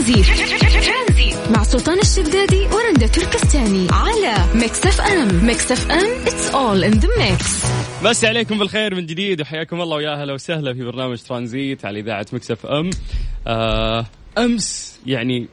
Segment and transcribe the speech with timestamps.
[0.00, 7.08] ترانزي مع سلطان الشدادي ورندا تركستاني على Mix FM Mix FM it's all in the
[7.18, 7.64] mix
[8.04, 12.26] مسي عليكم بالخير من جديد وحياكم الله ويا أهلا وسهلا في برنامج ترانزيت على إذاعة
[12.32, 12.90] Mix FM
[13.46, 14.06] آه
[14.38, 15.48] أمس يعني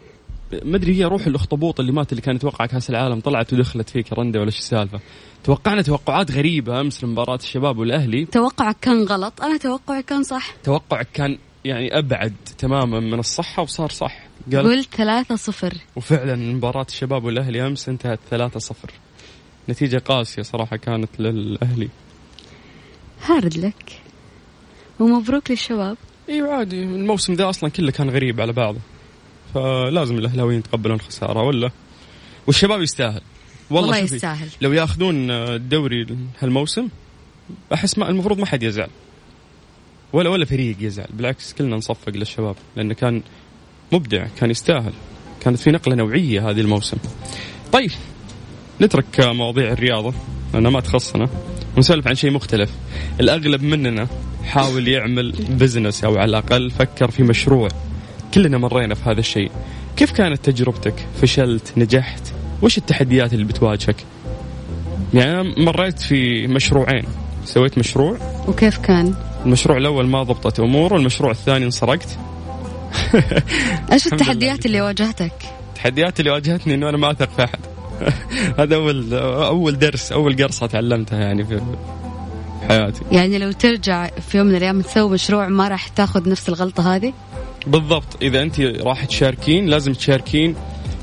[0.64, 4.14] ما أدري هي روح الأخطبوط اللي مات اللي كان يتوقع كأس العالم طلعت ودخلت فيك
[4.14, 5.00] رندا ولا إيش السالفة؟
[5.44, 8.26] توقعنا توقعات غريبة أمس لمباراة الشباب والأهلي.
[8.26, 10.54] توقعك كان غلط أنا توقعي كان صح.
[10.64, 14.27] توقعك كان يعني أبعد تماما من الصحة وصار صح.
[14.54, 15.74] قال قلت ثلاثة صفر.
[15.96, 18.92] وفعلا مباراة الشباب والأهلي أمس انتهت ثلاثة صفر.
[19.70, 21.90] نتيجة قاسية صراحة كانت للأهلي.
[23.26, 24.02] هارد لك.
[25.00, 25.98] ومبروك للشباب.
[26.30, 26.84] أيوه عادي.
[26.84, 28.80] الموسم ذا أصلا كله كان غريب على بعضه.
[29.54, 31.72] فلازم الأهلاويين يتقبلون الخساره ولا؟
[32.48, 33.22] والشباب يستاهل.
[33.70, 34.50] والله, والله يستاهل.
[34.62, 36.88] لو ياخذون الدوري هالموسم
[37.74, 38.90] أحس ما المفروض ما حد يزعل.
[40.14, 41.08] ولا ولا فريق يزعل.
[41.14, 43.22] بالعكس كلنا نصفق للشباب لأنه كان
[43.92, 44.94] مبدع كان يستاهل.
[45.42, 46.98] كانت في نقلة نوعية هذه الموسم.
[47.72, 47.92] طيب
[48.82, 50.14] نترك مواضيع الرياضة
[50.54, 51.30] لأنها ما تخصنا.
[51.76, 52.70] ونسولف عن شيء مختلف.
[53.20, 54.08] الأغلب مننا
[54.46, 57.68] حاول يعمل بزنس أو على الأقل فكر في مشروع.
[58.34, 59.52] كلنا مرينا في هذا الشيء.
[59.98, 63.96] كيف كانت تجربتك؟ فشلت نجحت؟ وش التحديات اللي بتواجهك؟
[65.14, 67.06] يعني مريت في مشروعين.
[67.46, 68.18] سويت مشروع.
[68.48, 69.14] وكيف كان؟
[69.46, 72.18] المشروع الأول ما ضبطت أمور والمشروع الثاني انسرقت.
[73.92, 75.34] إيش التحديات اللي واجهتك؟
[75.70, 77.60] التحديات اللي واجهتني إنه أنا ما أثق في أحد.
[78.60, 81.62] هذا أول أول درس أول قرصة تعلمتها يعني في
[82.70, 83.02] حياتي.
[83.12, 87.14] يعني لو ترجع في يوم من الأيام تسوي مشروع ما راح تاخذ نفس الغلطة هذه؟
[87.68, 88.22] بالضبط.
[88.22, 90.56] إذا أنت راح تشاركين لازم تشاركين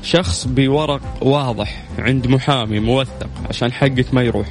[0.03, 4.47] شخص بورق واضح عند محامي موثق عشان حقك ما يروح.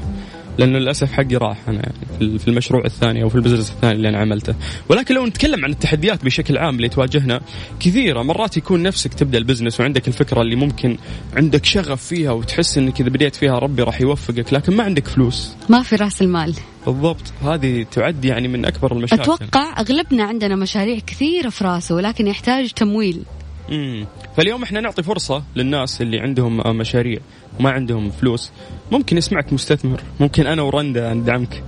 [0.58, 4.08] لأنه للأسف حقي راح أنا يعني في المشروع الثاني أو في ال business الثاني اللي
[4.08, 4.54] أنا عملته.
[4.88, 7.40] ولكن لو نتكلم عن التحديات بشكل عام اللي تواجهنا
[7.80, 10.96] كثيرة مرات يكون نفسك تبدأ ال business وعندك الفكرة اللي ممكن
[11.36, 15.54] عندك شغف فيها وتحس إنك إذا بديت فيها ربي راح يوفقك لكن ما عندك فلوس.
[15.68, 16.54] ما في رأس المال.
[16.86, 17.32] بالضبط.
[17.44, 19.22] هذه تعد يعني من أكبر المشاكل.
[19.22, 23.22] أتوقع أغلبنا عندنا مشاريع كثيرة في راسه ولكن يحتاج تمويل.
[23.70, 24.06] امم
[24.36, 27.18] فاليوم إحنا نعطي فرصة للناس اللي عندهم مشاريع.
[27.60, 28.50] وما عندهم فلوس.
[28.92, 30.00] ممكن يسمعك مستثمر.
[30.20, 31.62] ممكن أنا ورندا ندعمك.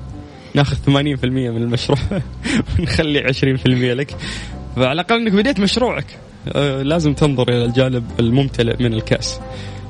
[0.55, 0.89] ناخذ 80%
[1.25, 1.99] من المشروع.
[2.79, 4.17] ونخلي 20% لك.
[4.77, 6.07] فعلى الأقل إنك بديت مشروعك.
[6.49, 9.41] آه لازم تنظر إلى الجانب الممتلئ من الكأس.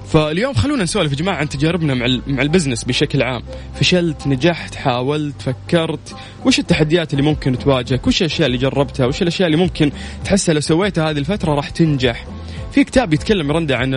[0.09, 3.43] فاليوم خلونا نسولف يا جماعة عن تجاربنا مع مع البزنس بشكل عام.
[3.75, 6.17] فشلت نجحت حاولت فكرت.
[6.45, 9.93] وش التحديات اللي ممكن تواجهك؟ وش الأشياء اللي جربتها؟ وش الأشياء اللي ممكن
[10.25, 12.27] تحسها لو سويتها هذه الفترة راح تنجح؟
[12.73, 13.95] في كتاب يتكلم رندا عن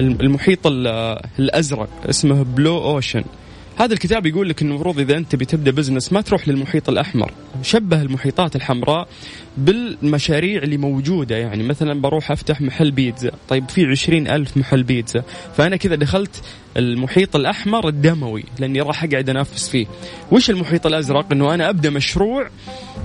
[0.00, 3.24] المحيط الأزرق اسمه Blue Ocean
[3.78, 7.32] هذا الكتاب يقول لك إنه المفروض إذا أنت بتبدا business ما تروح للمحيط الأحمر.
[7.62, 9.08] شبه المحيطات الحمراء
[9.56, 11.36] بالمشاريع اللي موجودة.
[11.36, 13.30] يعني مثلا بروح أفتح محل بيتزا.
[13.48, 15.22] طيب في عشرين ألف محل بيتزا.
[15.56, 16.42] فأنا كذا دخلت
[16.76, 19.86] المحيط الأحمر الدموي لأني راح أقعد أنافس فيه.
[20.32, 22.48] وش المحيط الأزرق؟ أنه أنا أبدأ مشروع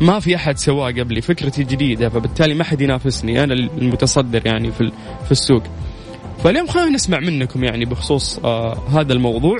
[0.01, 1.21] ما في أحد سواه قبلي.
[1.21, 3.43] فكرتي جديدة فبالتالي ما حد ينافسني.
[3.43, 4.91] أنا المتصدر يعني في,
[5.25, 5.63] في السوق.
[6.43, 9.59] فاليوم خلينا نسمع منكم يعني بخصوص آه هذا الموضوع.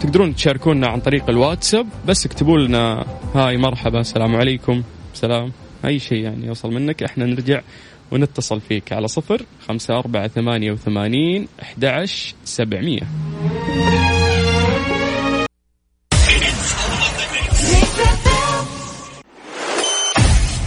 [0.00, 3.04] تقدرون تشاركونا عن طريق الواتساب بس اكتبوا لنا
[3.34, 4.82] هاي مرحبا السلام عليكم.
[5.14, 5.52] سلام.
[5.84, 7.60] أي شيء يعني يوصل منك إحنا نرجع
[8.10, 12.04] ونتصل فيك على صفر خمسة أربعة ثمانية وثمانين أحد
[12.44, 13.02] سبعمية.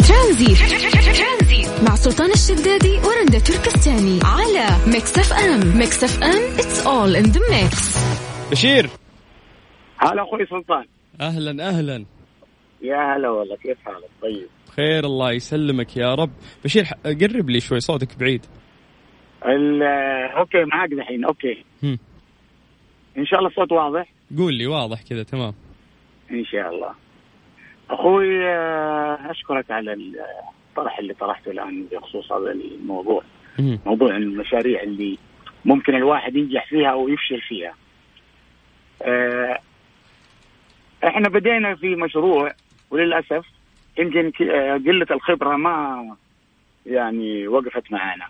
[0.08, 0.56] ترانزي
[3.48, 8.00] تركستاني على Mix FM Mix FM it's all in the mix.
[8.52, 8.90] بشير.
[9.98, 10.86] هلا أخوي سلطان.
[11.22, 12.06] أهلا أهلا.
[12.82, 14.48] يا هلا والله كيف حالك؟ طيب.
[14.68, 16.32] بخير الله يسلمك يا رب.
[16.64, 18.46] بشير قرب لي شوي صوتك بعيد.
[20.38, 21.64] okay معاك دحين okay.
[21.84, 22.00] هم.
[23.18, 25.54] إن شاء الله الصوت واضح؟ قول لي واضح كذا تمام.
[26.32, 26.92] إن شاء الله.
[27.90, 29.94] أخوي آه، أشكرك على
[30.74, 33.24] الطرح اللي طرحته الآن بخصوص هذا الموضوع.
[33.60, 33.80] هم.
[33.86, 35.18] موضوع المشاريع اللي
[35.66, 37.74] ممكن الواحد ينجح فيها أو يفشل فيها.
[39.02, 39.60] آه،
[41.04, 42.52] إحنا بدينا في مشروع
[42.92, 43.46] وللأسف
[44.00, 46.06] يمكن آه، قلة الخبرة ما
[46.86, 48.26] يعني وقفت معنا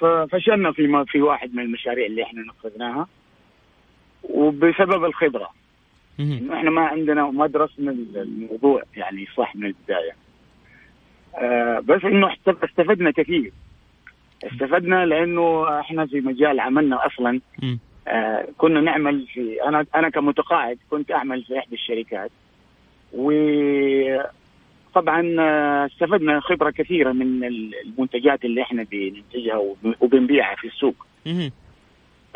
[0.00, 3.08] ففشلنا في في واحد من المشاريع اللي إحنا نفذناها.
[4.22, 5.50] وبسبب الخبرة.
[6.52, 10.25] إحنا ما عندنا ما درسنا الموضوع يعني صح من البداية.
[11.80, 13.52] بس إنه استفدنا كثير.
[14.44, 17.40] استفدنا لأنه إحنا في مجال عملنا أصلا.
[18.08, 22.30] آه كنا نعمل في أنا أنا كمتقاعد كنت أعمل في إحدى الشركات.
[23.12, 23.32] و
[24.94, 29.56] طبعا آه، استفدنا خبرة كثيرة من المنتجات اللي إحنا بننتجها
[30.00, 31.06] وبنبيعها في السوق.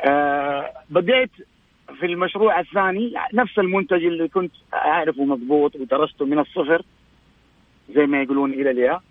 [0.00, 1.31] آه بديت
[2.00, 6.82] في المشروع الثاني نفس المنتج اللي كنت أعرفه مضبوط ودرسته من الصفر.
[7.94, 9.02] زي ما يقولون إلى الياء.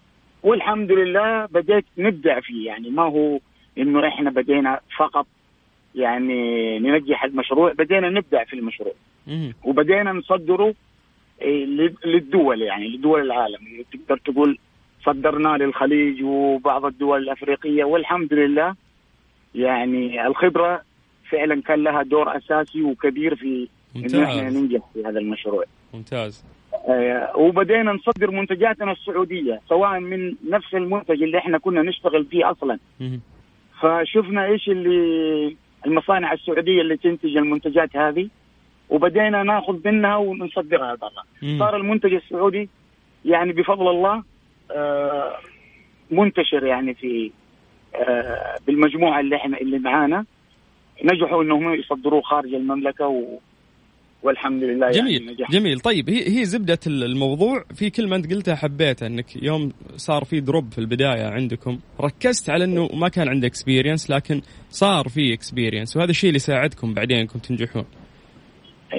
[0.43, 2.67] والحمد لله بديت نبدع فيه.
[2.67, 3.39] يعني ما هو
[3.77, 5.27] إنه إحنا بدينا فقط
[5.95, 8.93] يعني ننجح المشروع بدينا نبدع في المشروع.
[9.63, 10.73] وبدينا نصدره
[11.41, 11.65] إيه،
[12.05, 13.57] للدول يعني لدول العالم.
[13.93, 14.57] تقدر تقول
[15.05, 17.83] صدرناه للخليج وبعض الدول الأفريقية.
[17.83, 18.75] والحمد لله
[19.55, 20.81] يعني الخبرة
[21.29, 25.63] فعلا كان لها دور أساسي وكبير في إنه إحنا ننجح في هذا المشروع.
[25.93, 26.45] ممتاز.
[26.87, 32.79] آه وبدينا نصدر منتجاتنا السعودية سواء من نفس المنتج اللي إحنا كنا نشتغل فيه أصلا.
[33.81, 35.55] فشفنا إيش اللي
[35.85, 38.29] المصانع السعودية اللي تنتج المنتجات هذه
[38.89, 40.95] وبدينا ناخذ منها ونصدرها.
[40.95, 41.09] برا
[41.59, 42.69] صار المنتج السعودي
[43.25, 44.23] يعني بفضل الله
[44.71, 45.35] آه،
[46.11, 47.31] منتشر يعني في
[47.95, 50.25] آه، بالمجموعة اللي إحنا اللي معانا.
[51.03, 53.39] نجحوا إنهم يصدروه خارج المملكة و
[54.23, 55.51] والحمد لله يعني جميل يعني نجح.
[55.51, 55.79] جميل.
[55.79, 57.63] طيب هي هي زبدة الموضوع.
[57.75, 62.63] في كلمة أنت قلتها حبيتها إنك يوم صار في دروب في البداية عندكم ركزت على
[62.63, 67.39] إنه ما كان عندك experience لكن صار في experience وهذا الشيء اللي يساعدكم بعدين إنكم
[67.39, 67.85] تنجحون.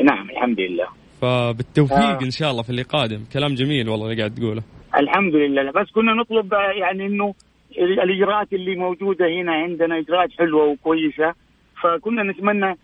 [0.05, 0.87] نعم الحمد لله.
[1.21, 2.23] فبالتوفيق آه.
[2.23, 3.25] إن شاء الله في اللي قادم.
[3.33, 4.63] كلام جميل والله اللي قاعد تقوله.
[5.01, 5.71] الحمد لله.
[5.71, 7.35] بس كنا نطلب يعني إنه
[7.79, 11.35] الإجراءات اللي موجودة هنا عندنا إجراءات حلوة وكويسة
[11.83, 12.77] فكنا نتمنى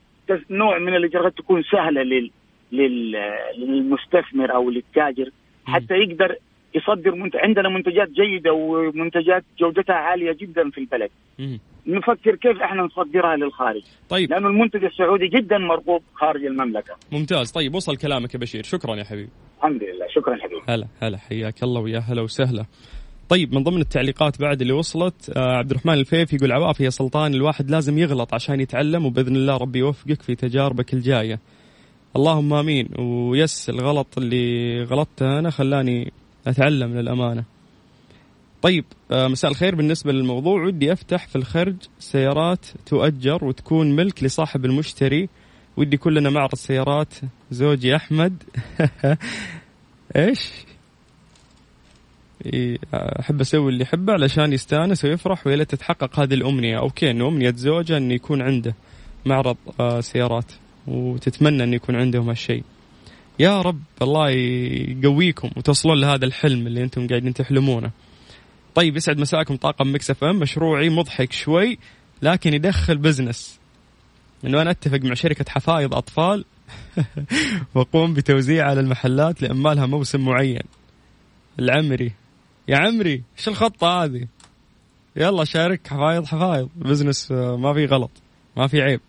[0.50, 2.30] نوع من الإجراءات تكون سهلة لل
[3.58, 5.30] للمستثمر أو للتاجر
[5.66, 6.36] حتى يقدر
[6.74, 11.10] يصدر منتج عندنا منتجات جيدة ومنتجات جودتها عالية جدا في البلد.
[11.86, 13.82] نفكر كيف إحنا نصدرها للخارج.
[14.08, 14.30] طيب.
[14.30, 16.96] لأنه المنتج السعودي جدا مرغوب خارج المملكة.
[17.12, 17.52] ممتاز.
[17.52, 18.62] طيب وصل كلامك يا بشير.
[18.62, 19.30] شكرا يا حبيبي.
[19.58, 20.06] الحمد لله.
[20.08, 20.60] شكرا حبيبي.
[20.68, 21.18] هلا هلا.
[21.18, 22.64] حياك الله ويا هلا وسهلا.
[23.28, 27.34] طيب من ضمن التعليقات بعد اللي وصلت آه عبد الرحمن الفيف يقول عواف يا سلطان
[27.34, 31.40] الواحد لازم يغلط عشان يتعلم وبإذن الله ربي يوفقك في تجاربك الجاية.
[32.16, 32.88] اللهم آمين.
[32.98, 36.12] ويس الغلط اللي غلطته أنا خلاني
[36.46, 37.44] أتعلم للأمانة.
[38.62, 39.74] طيب آه مساء الخير.
[39.74, 45.28] بالنسبة للموضوع ودي أفتح في الخرج سيارات تؤجر وتكون ملك لصاحب المشتري.
[45.76, 47.14] ودي كلنا معرض سيارات
[47.50, 48.42] زوجي أحمد.
[50.16, 50.50] إيش؟
[52.94, 56.78] أحب أسوي اللي يحبه علشان يستأنس ويفرح ويا تتحقق هذه الأمنية.
[56.78, 58.74] أوكي انه أمنية زوجة انه يكون عنده
[59.26, 60.52] معرض آه، سيارات
[60.86, 62.64] وتتمنى انه يكون عندهم هالشيء.
[63.38, 67.90] يا رب الله يقويكم وتصلون لهذا الحلم اللي أنتم قاعدين تحلمونه.
[68.74, 70.36] طيب يسعد مساكم طاقم Mix FM.
[70.36, 71.78] مشروعي مضحك شوي
[72.22, 73.58] لكن يدخل business.
[74.44, 76.44] انه أنا أتفق مع شركة حفايض أطفال
[77.74, 80.62] وأقوم بتوزيع على المحلات لا ما لها موسم معين.
[81.58, 82.12] العمري.
[82.68, 84.26] يا عمري إيش الخطة هذه؟
[85.16, 86.68] يلا شارك حفايض حفايض.
[86.76, 88.10] business آه، ما في غلط
[88.56, 89.00] ما في عيب.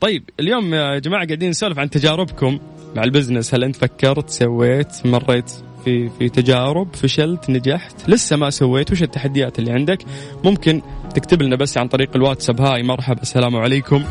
[0.00, 2.58] طيب اليوم يا جماعة قاعدين نسولف عن تجاربكم
[2.96, 3.54] مع ال business.
[3.54, 5.50] هل انت فكرت سويت مريت
[5.84, 9.98] في في تجارب فشلت نجحت؟ لسه ما سويت وش التحديات اللي عندك؟
[10.44, 10.82] ممكن
[11.14, 12.60] تكتب لنا بس عن طريق الواتساب.
[12.60, 14.04] Hi مرحبا السلام عليكم.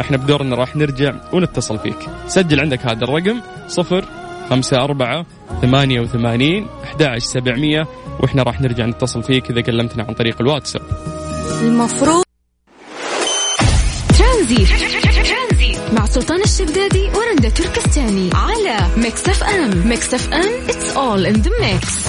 [0.00, 1.98] إحنا بدورنا راح نرجع ونتصل فيك.
[2.26, 5.26] سجل عندك هذا الرقم صفر خمسة أربعة
[5.62, 7.86] ثمانية وثمانين أحد سبعمية
[8.20, 10.82] وإحنا راح نرجع نتصل فيك إذا كلمتنا عن طريق الواتساب.
[11.62, 12.24] المفروض
[14.18, 14.66] ترانزيت
[15.92, 19.88] مع سلطان الشدادي ورندا تركستاني على Mix FM.
[19.88, 22.08] Mix FM it's all in the mix.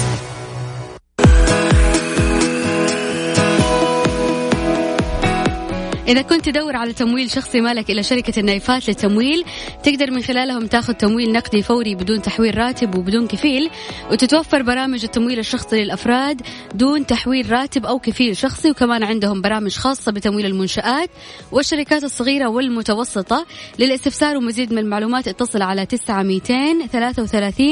[6.08, 9.46] إذا كنت تدور على تمويل شخصي مالك إلى شركة النايفات للتمويل
[9.84, 13.70] تقدر من خلالهم تاخذ تمويل نقدي فوري بدون تحويل راتب وبدون كفيل
[14.12, 16.42] وتتوفر برامج التمويل الشخصي للأفراد
[16.74, 21.10] دون تحويل راتب أو كفيل شخصي وكمان عندهم برامج خاصة بتمويل المنشآت
[21.52, 23.46] والشركات الصغيرة والمتوسطة
[23.80, 27.68] للاستفسار ومزيد من المعلومات اتصل على 900 33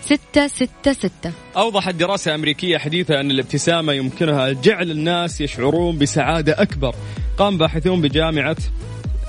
[0.00, 6.94] 666 أوضحت دراسة أمريكية حديثة أن الابتسامة يمكنها جعل الناس يشعرون بسعادة أكبر.
[7.38, 8.56] قام باحثون بجامعة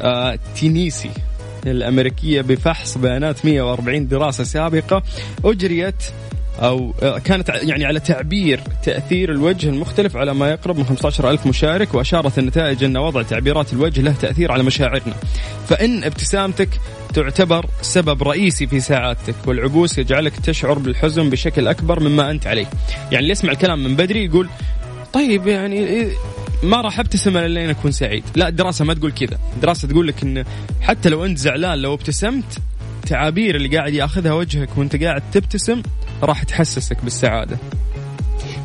[0.02, 1.12] آه تينيسي
[1.66, 5.04] الأمريكية بفحص بيانات 140 دراسة سابقة
[5.46, 6.04] أجريت
[6.60, 11.94] آه، كانت يعني على تعبير تأثير الوجه المختلف على ما يقرب من 15 ألف مشارك
[11.94, 15.16] وأشارت النتائج أن وضع تعبيرات الوجه له تأثير على مشاعرنا.
[15.70, 16.70] فإن ابتسامتك
[17.14, 22.70] تعتبر سبب رئيسي في سعادتك والعبوس يجعلك تشعر بالحزن بشكل أكبر مما أنت عليه.
[23.12, 24.50] يعني اللي يسمع الكلام من بدري يقول
[25.14, 26.08] طيب يعني
[26.64, 28.24] ما راح ابتسم إلا لين أكون سعيد.
[28.36, 29.38] لا الدراسة ما تقول كذا.
[29.56, 30.46] الدراسة تقول لك انه
[30.82, 32.60] حتى لو أنت زعلان لو ابتسمت
[33.08, 35.82] تعابير اللي قاعد ياخذها وجهك وأنت قاعد تبتسم
[36.24, 37.58] راح تحسسك بالسعادة.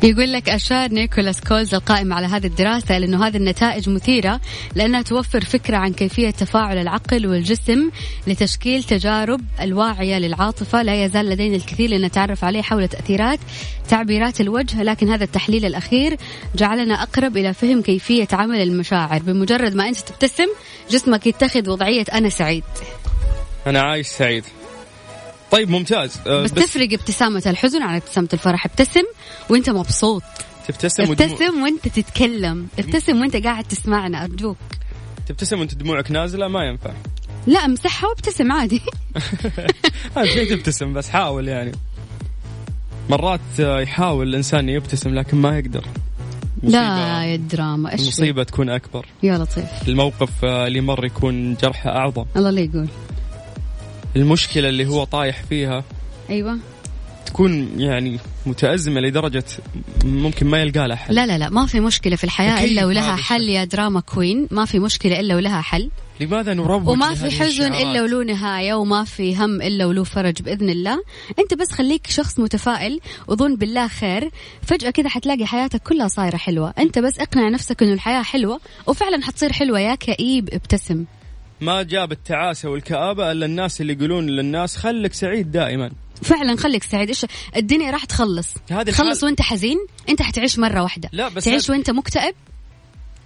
[0.03, 4.41] يقول لك أشار نيكولاس كولز القائم على هذه الدراسة لأنه هذه النتائج مثيرة
[4.75, 7.89] لأنها توفر فكرة عن كيفية تفاعل العقل والجسم
[8.27, 10.81] لتشكيل تجارب الواعية للعاطفة.
[10.81, 13.39] لا يزال لدينا الكثير لنتعرف عليه حول تأثيرات
[13.89, 16.17] تعبيرات الوجه لكن هذا التحليل الأخير
[16.55, 19.21] جعلنا أقرب إلى فهم كيفية عمل المشاعر.
[19.21, 20.47] بمجرد ما أنت تبتسم
[20.89, 22.63] جسمك يتخذ وضعية أنا سعيد.
[23.67, 24.43] أنا عايش سعيد.
[25.53, 26.19] طيب ممتاز.
[26.27, 28.65] أه، بس, بس تفرق ابتسامة الحزن عن ابتسامة الفرح.
[28.65, 29.03] ابتسم
[29.49, 30.23] وانت مبسوط.
[30.67, 32.67] تبتسم ابتسم وانت تتكلم.
[32.79, 34.57] ابتسم وانت قاعد تسمعنا أرجوك.
[35.27, 36.91] تبتسم وانت دموعك نازلة ما ينفع.
[37.47, 38.81] لا امسحها وابتسم عادي.
[40.17, 41.71] هذا تبتسم بس حاول يعني.
[43.09, 45.85] مرات يحاول الإنسان يبتسم لكن ما يقدر.
[46.63, 49.05] لا يا دراما إيش المصيبه تكون أكبر.
[49.23, 49.87] يا لطيف.
[49.87, 52.87] الموقف اللي مر يكون جرحه اعظم الله لا يقول.
[54.15, 55.83] المشكلة اللي هو طايح فيها
[56.29, 56.59] أيوه.
[57.25, 59.43] تكون يعني متأزمة لدرجة
[60.05, 61.15] ممكن ما يلقى لها حل.
[61.15, 64.47] لا لا لا ما في مشكلة في الحياة إلا ولها حل يا دراما كوين.
[64.51, 65.89] ما في مشكلة إلا ولها حل.
[66.19, 70.69] لماذا نروج وما في حزن إلا ولو نهاية وما في هم إلا ولو فرج بإذن
[70.69, 71.03] الله.
[71.39, 74.29] أنت بس خليك شخص متفائل وظن بالله خير.
[74.61, 76.73] فجأة كذا حتلاقي حياتك كلها صايرة حلوة.
[76.79, 81.05] أنت بس اقنع نفسك أنه الحياة حلوة وفعلا حتصير حلوة يا كئيب ابتسم.
[81.63, 85.91] ما جاب التعاسة والكآبة إلا الناس اللي يقولون للناس خليك سعيد دائما.
[86.23, 87.07] فعلا خليك سعيد.
[87.07, 88.53] إيش الدنيا راح تخلص.
[88.71, 89.77] هذه تخلص وأنت حزين
[90.09, 91.09] أنت حتعيش مرة واحدة.
[91.11, 92.35] لا بس تعيش وأنت مكتئب؟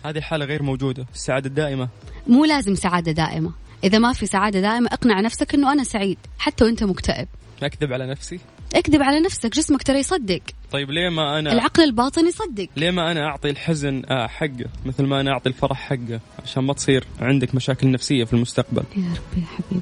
[0.05, 1.89] هذه حالة غير موجودة السعادة الدائمة
[2.27, 3.51] مو لازم سعادة دائمة.
[3.83, 7.27] إذا ما في سعادة دائمة اقنع نفسك إنه أنا سعيد حتى وأنت مكتئب.
[7.63, 8.39] أكذب على نفسي.
[8.75, 10.41] اكذب على نفسك جسمك ترى يصدق.
[10.71, 12.67] طيب ليه ما أنا العقل الباطن يصدق.
[12.75, 16.73] ليه ما أنا أعطي الحزن آه، حقه مثل ما أنا أعطي الفرح حقه؟ عشان ما
[16.73, 18.83] تصير عندك مشاكل نفسية في المستقبل.
[18.95, 19.81] يا ربي يا حبيبي.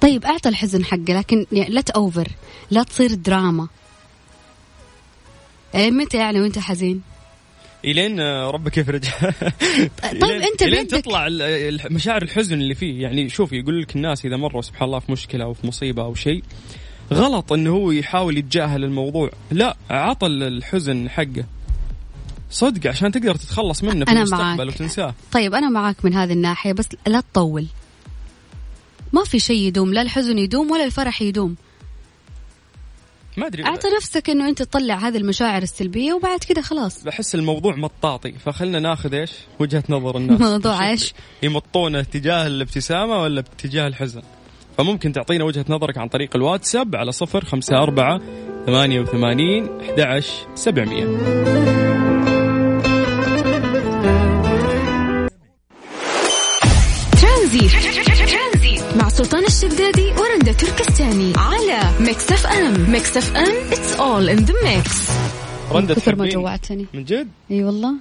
[0.00, 2.28] طيب أعطى الحزن حقه لكن لا تأوفر
[2.70, 3.68] لا تصير دراما.
[5.74, 7.02] يعني متى يعني وأنت حزين؟
[7.84, 9.04] إلين ربك يفرج.
[10.20, 11.28] طيب أنت إلين تطلع
[11.90, 13.02] مشاعر الحزن اللي فيه.
[13.02, 16.14] يعني شوف يقول لك الناس إذا مروا سبحان الله في مشكلة أو في مصيبة أو
[16.14, 16.42] شيء
[17.12, 19.30] غلط إنه هو يحاول يتجاهل الموضوع.
[19.50, 21.44] لا عطى الحزن حقه.
[22.50, 24.74] صدق عشان تقدر تتخلص منه في أنا المستقبل معك.
[24.74, 25.14] وتنساه.
[25.32, 27.66] طيب أنا معك من هذه الناحية بس لا تطول.
[29.12, 31.56] ما في شيء يدوم لا الحزن يدوم ولا الفرح يدوم.
[33.36, 33.64] ما أدري.
[33.64, 37.04] اعطي نفسك إنه أنت تطلع هذه المشاعر السلبية وبعد كذا خلاص.
[37.04, 38.32] بحس الموضوع مطاطي.
[38.32, 40.40] فخلنا ناخذ إيش؟ وجهة نظر الناس.
[40.40, 44.22] موضوع إيش؟ يمطونه تجاه الابتسامة ولا باتجاه الحزن؟
[44.78, 48.20] فممكن تعطينا وجهة نظرك عن طريق الواتساب على صفر خمسة أربعة
[48.66, 49.68] ثمانية وثمانين
[50.00, 50.22] أحد
[50.54, 51.04] سبعمية.
[58.96, 62.90] مع سلطان الشدادي ورندا تركستاني على Mix FM.
[62.90, 65.10] Mix FM it's all in the mix.
[65.72, 66.86] رندا كثر ما جوعتني.
[66.94, 67.94] من جد؟ إي والله.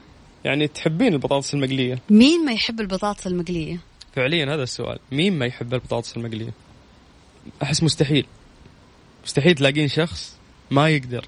[0.45, 3.79] يعني تحبين البطاطس المقلية؟ مين ما يحب البطاطس المقلية؟
[4.15, 4.99] فعليا هذا السؤال.
[5.11, 6.53] مين ما يحب البطاطس المقلية؟
[7.63, 8.25] أحس مستحيل.
[9.25, 10.37] مستحيل تلاقين شخص
[10.71, 11.25] ما يقدر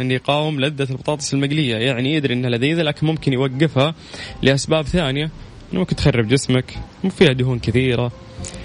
[0.00, 1.76] إن يقاوم لذة البطاطس المقلية.
[1.76, 3.94] يعني يدري إنها لذيذة لكن ممكن يوقفها
[4.42, 5.30] لأسباب ثانية.
[5.72, 6.78] ممكن تخرب جسمك
[7.10, 8.12] فيها دهون كثيرة.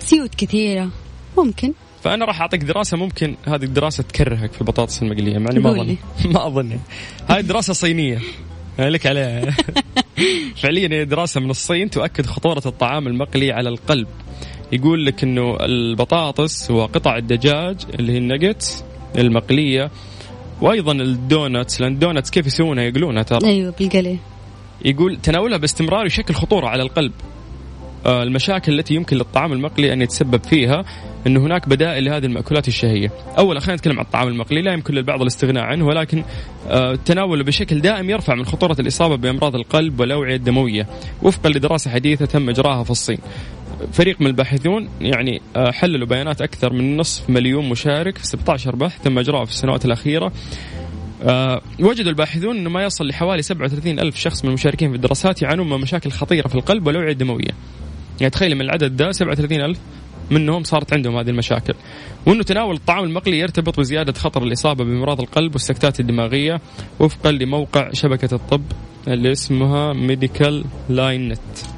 [0.02, 0.90] زيوت كثيرة.
[1.38, 1.74] ممكن.
[2.04, 5.38] فأنا راح أعطيك دراسة ممكن هذه الدراسة تكرهك في البطاطس المقلية.
[5.38, 5.98] مع ما أظن.
[6.26, 6.80] ما أظن.
[7.30, 8.20] هذه دراسة صينية.
[8.80, 9.56] لك عليها.
[10.62, 14.08] فعليا دراسة من الصين تؤكد خطورة الطعام المقلي على القلب.
[14.72, 18.86] يقول لك إنه البطاطس وقطع الدجاج اللي هي النجت
[19.18, 19.92] المقلية
[20.62, 23.50] وأيضا ال donuts لأن ال donuts كيف يسوونها؟ يقلونها ترى.
[23.50, 24.18] أيوه بالقلي.
[24.86, 27.12] يقول تناولها باستمرار يشكل خطورة على القلب.
[28.06, 30.86] آه، المشاكل التي يمكن للطعام المقلي أن يتسبب فيها
[31.28, 33.12] انه هناك بدائل لهذه المأكولات الشهية.
[33.38, 36.24] اول خلينا نتكلم عن الطعام المقلي لا يمكن للبعض الاستغناء عنه ولكن
[36.68, 40.88] آه، تناوله بشكل دائم يرفع من خطورة الإصابة بأمراض القلب والاوعيه الدموية.
[41.22, 43.20] وفقا لدراسة حديثة تم إجراها في الصين.
[43.92, 49.02] فريق من الباحثون يعني آه، حللوا بيانات أكثر من نصف مليون مشارك في 16 بحث
[49.04, 50.32] تم اجراءه في السنوات الأخيرة.
[51.24, 55.70] أه وجدوا الباحثون إنه ما يصل لحوالي 37 ألف شخص من المشاركين في الدراسات يعانون
[55.70, 57.52] من مشاكل خطيرة في القلب والاوعيه الدمويه.
[58.20, 59.80] يعني تخيل من العدد ده 37 ألف
[60.32, 61.74] منهم صارت عندهم هذه المشاكل.
[62.26, 66.62] وإنه تناول الطعام المقلي يرتبط بزيادة خطر الإصابة بأمراض القلب والسكتات الدماغية
[67.00, 68.64] وفقا لموقع شبكة الطب
[69.08, 71.77] اللي اسمها Medical Line Net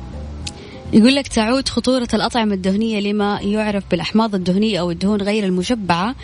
[0.93, 6.15] يقول لك تعود خطورة الأطعمة الدهنية لما يعرف بالأحماض الدهنية أو الدهون غير المشبعة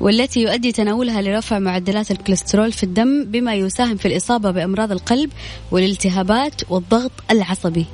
[0.00, 5.30] والتي يؤدي تناولها لرفع معدلات الكوليسترول في الدم بما يساهم في الإصابة بأمراض القلب
[5.70, 7.86] والالتهابات والضغط العصبي.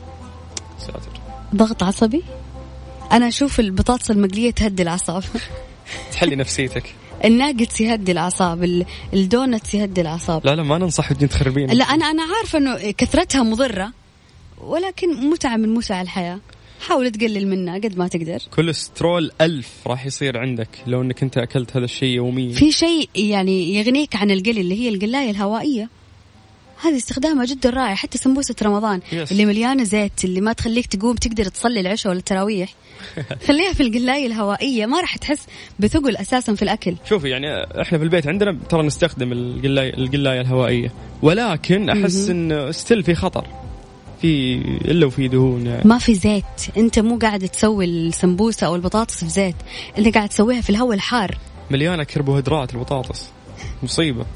[0.78, 1.20] ساتر.
[1.54, 2.22] ضغط عصبي؟
[3.12, 5.24] أنا أشوف البطاطس المقلية تهدي الأعصاب.
[6.12, 6.94] تحلي نفسيتك.
[7.24, 8.84] الناجتس يهدي الأعصاب
[9.14, 10.46] ال donuts يهدي الأعصاب.
[10.46, 13.92] لا لا ما ننصح تجين تخربين لا أنا أنا عارفة إنه كثرتها مضرة.
[14.60, 16.40] ولكن متعة من متع الحياة.
[16.80, 18.38] حاول تقلل منها قد ما تقدر.
[18.54, 22.54] كوليسترول ألف راح يصير عندك لو إنك أنت أكلت هذا الشيء يوميا.
[22.54, 25.88] في شيء يعني يغنيك عن القلي اللي هي القلاية الهوائية.
[26.82, 29.00] هذه استخدامها جدا رائع حتى سمبوسة رمضان.
[29.12, 29.32] yes.
[29.32, 32.74] اللي مليانة زيت اللي ما تخليك تقوم تقدر تصلي العشاء ولا التراويح.
[33.48, 35.46] خليها في القلاية الهوائية ما راح تحس
[35.78, 36.96] بثقل أساسا في الأكل.
[37.08, 37.46] شوفي يعني
[37.80, 40.92] إحنا في البيت عندنا ترى نستخدم القلاية, القلاية الهوائية.
[41.22, 43.46] ولكن أحس إن still في خطر.
[44.22, 44.54] في
[44.84, 45.88] إلا وفي دهون يعني.
[45.88, 46.44] ما في زيت.
[46.76, 49.56] أنت مو قاعد تسوي السمبوسة أو البطاطس في زيت.
[49.98, 51.38] أنت قاعد تسويها في الهواء الحار.
[51.70, 53.30] مليانة كربوهيدرات البطاطس.
[53.82, 54.26] مصيبة.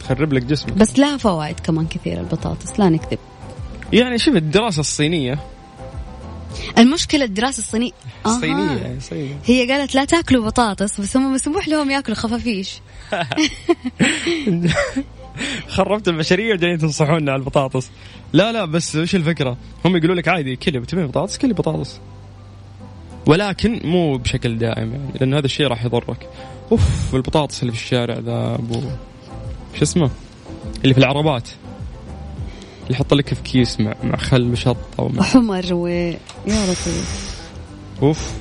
[0.00, 0.72] تخرب لك جسمك.
[0.72, 2.80] بس لها فوائد كمان كثيرة البطاطس.
[2.80, 3.18] لا نكذب.
[3.92, 5.38] يعني شوف الدراسة الصينية.
[6.78, 7.92] المشكلة الدراسة الصينية
[8.26, 9.38] الصينية يعني صينية.
[9.44, 12.80] هي قالت لا تاكلوا بطاطس بس هم مسموح لهم ياكلوا خفافيش.
[15.68, 17.90] خربت البشريه وجايين تنصحونا على البطاطس.
[18.32, 22.00] لا لا بس وش الفكرة؟ هم يقولوا لك عادي كلي تبين بطاطس؟ كلي بطاطس.
[23.26, 26.28] ولكن مو بشكل دائم يعني لأن هذا الشيء راح يضرك.
[26.72, 28.80] أوف البطاطس اللي في الشارع ذا أبو.
[29.74, 30.10] شو اسمه؟
[30.82, 31.48] اللي في العربات.
[32.82, 37.40] اللي يحط لك في كيس مع مع خل وشطه ومع حمر و يا لطيف
[38.02, 38.32] أوف.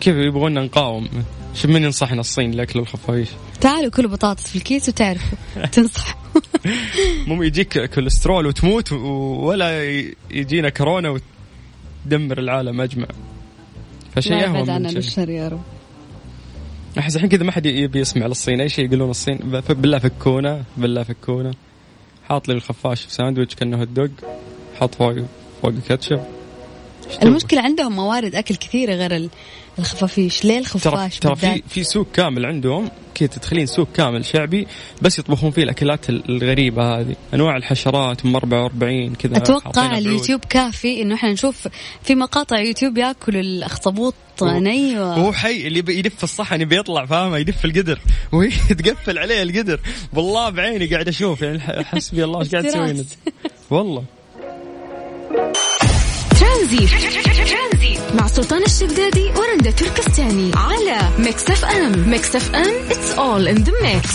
[0.00, 1.08] كيف يبغونا نقاوم؟
[1.54, 3.28] شوف من ينصحنا الصين لأكل الخفايش؟
[3.60, 5.38] تعالوا كلوا بطاطس في الكيس وتعرفوا.
[5.72, 6.21] تنصح
[7.26, 9.84] مو يجيك كوليسترول وتموت ولا
[10.30, 11.08] يجينا كورونا
[12.06, 13.06] وتدمر العالم أجمع.
[14.16, 15.60] فشيء أهون من الشر يا رب.
[16.98, 18.60] أحس الحين كذا ما حد يبي يسمع للصين.
[18.60, 19.36] أي شيء يقولون الصين؟
[19.68, 21.54] بالله فكونا بالله فكونا.
[22.28, 24.10] حاط لي الخفاش في ساندويتش كأنه dog
[24.80, 25.14] حط فوق
[25.62, 26.20] فوق كاتشب.
[27.22, 29.28] المشكلة عندهم موارد أكل كثيرة غير
[29.78, 30.44] الخفافيش.
[30.44, 34.66] ليه الخفاش ترى في في سوق كامل عندهم كذا تدخلين سوق كامل شعبي
[35.02, 37.16] بس يطبخون فيه الأكلات الغريبة هذه.
[37.34, 41.68] أنواع الحشرات ام 44 كذا أتوقع اليوتيوب كافي إنه إحنا نشوف
[42.02, 45.02] في مقاطع يوتيوب ياكل الأخطبوط ني و...
[45.02, 47.98] هو حي اللي يدف الصحن يبي يطلع فاهمة؟ يدف القدر.
[48.32, 49.80] وهي تقفل عليه القدر.
[50.12, 53.06] والله بعيني قاعد أشوف يعني حسبي الله إيش قاعد تسوين
[53.70, 54.04] والله.
[56.40, 57.31] ترانزيت
[58.18, 64.10] مع سلطان الشدادي ورندا تركستاني على Mix FM Mix FM it's all in the mix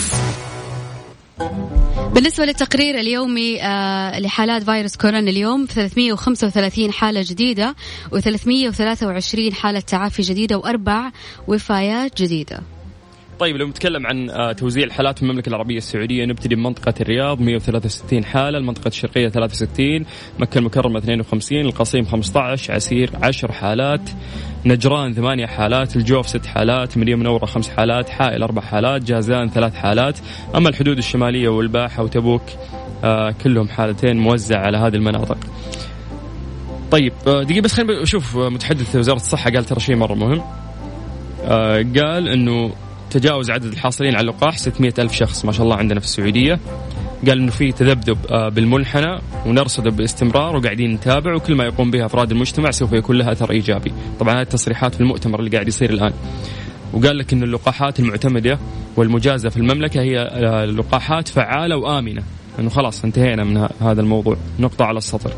[2.13, 7.75] بالنسبة للتقرير اليومي آه لحالات فيروس كورونا اليوم 335 حالة جديدة
[8.15, 11.11] و323 حالة تعافي جديدة وأربع
[11.47, 12.59] وفايات جديدة.
[13.39, 18.25] طيب لو نتكلم عن آه، توزيع الحالات في المملكة العربية السعودية نبتدي بمنطقة الرياض 163
[18.25, 20.05] حالة المنطقة الشرقية 63
[20.39, 24.01] مكة المكرمة 52 القصيم 15 عسير 10 حالات
[24.65, 29.75] نجران 8 حالات الجوف 6 حالات مريم منورة 5 حالات حائل 4 حالات جازان 3
[29.75, 30.19] حالات.
[30.55, 32.43] أما الحدود الشمالية والباحة وتبوك
[33.03, 35.37] آه كلهم حالتين موزع على هذه المناطق.
[36.91, 40.41] طيب آه دقيقة بس خلينا نشوف متحدث وزارة الصحة قال ترى شيء مرة مهم.
[41.95, 42.71] قال إنه
[43.11, 46.59] تجاوز عدد الحاصلين على اللقاح 600 ألف شخص ما شاء الله عندنا في السعودية
[47.27, 52.31] قال إنه في تذبذب آه، بالمنحنى ونرصده باستمرار وقاعدين نتابع وكل ما يقوم به أفراد
[52.31, 56.13] المجتمع سوف يكون لها أثر إيجابي، طبعا هذه التصريحات في المؤتمر اللي قاعد يصير الآن.
[56.93, 58.59] وقال لك إن اللقاحات المعتمدة
[58.95, 62.23] والمجازه في المملكة هي آه، لقاحات فعالة وآمنة،
[62.59, 65.31] إنه خلاص انتهينا من هذا الموضوع، نقطة على السطر.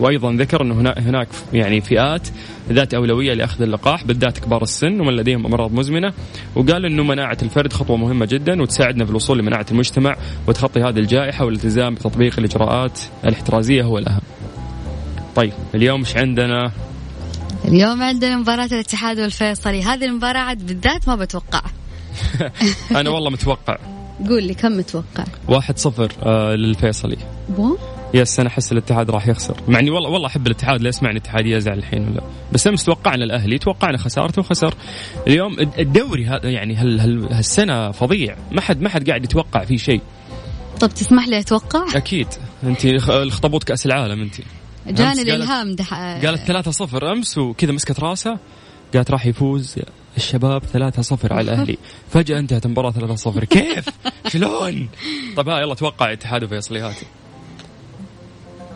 [0.00, 2.28] وأيضا ذكر أنه هناك يعني فئات
[2.72, 6.12] ذات أولوية لأخذ اللقاح بالذات كبار السن ومن لديهم أمراض مزمنة
[6.54, 11.44] وقال إنه مناعة الفرد خطوة مهمة جدا وتساعدنا في الوصول لمناعة المجتمع وتخطي هذه الجائحة
[11.44, 14.20] والالتزام بتطبيق الإجراءات الاحترازية هو الأهم.
[15.36, 16.70] طيب اليوم إيش عندنا؟
[17.64, 21.62] اليوم عندنا مباراة الاتحاد والفيصلي، هذه المباراة عاد بالذات ما بتوقع.
[23.00, 23.76] أنا والله متوقع.
[24.28, 27.16] قول لي كم متوقع؟ واحد صفر آه للفيصلي.
[28.14, 29.56] يس أنا أحس الاتحاد راح يخسر.
[29.68, 32.22] مع إني والله والله أحب الاتحاد لا يسمعني الاتحاد يزعل الحين ولا.
[32.52, 34.74] بس أمس توقعنا الأهلي توقعنا خسارته وخسر.
[35.26, 38.36] اليوم الدوري هذا يعني هال هال هالسنة فظيع.
[38.52, 40.00] ما حد ما حد قاعد يتوقع فيه شيء.
[40.80, 42.26] طب تسمح لي أتوقع؟ أكيد.
[42.64, 44.34] أنت الخطبوط كأس العالم أنت.
[44.86, 45.84] جاني الإلهام ده
[46.24, 48.38] قالت 3-0 أمس وكذا مسكت راسها.
[48.94, 49.76] قالت راح يفوز
[50.16, 51.78] الشباب 3-0 على الأهلي.
[52.10, 53.88] فجأة انتهت المباراة 3-0 كيف؟
[54.32, 54.88] شلون؟
[55.36, 56.96] طيب ها يلا توقع اتحاد وفيصليات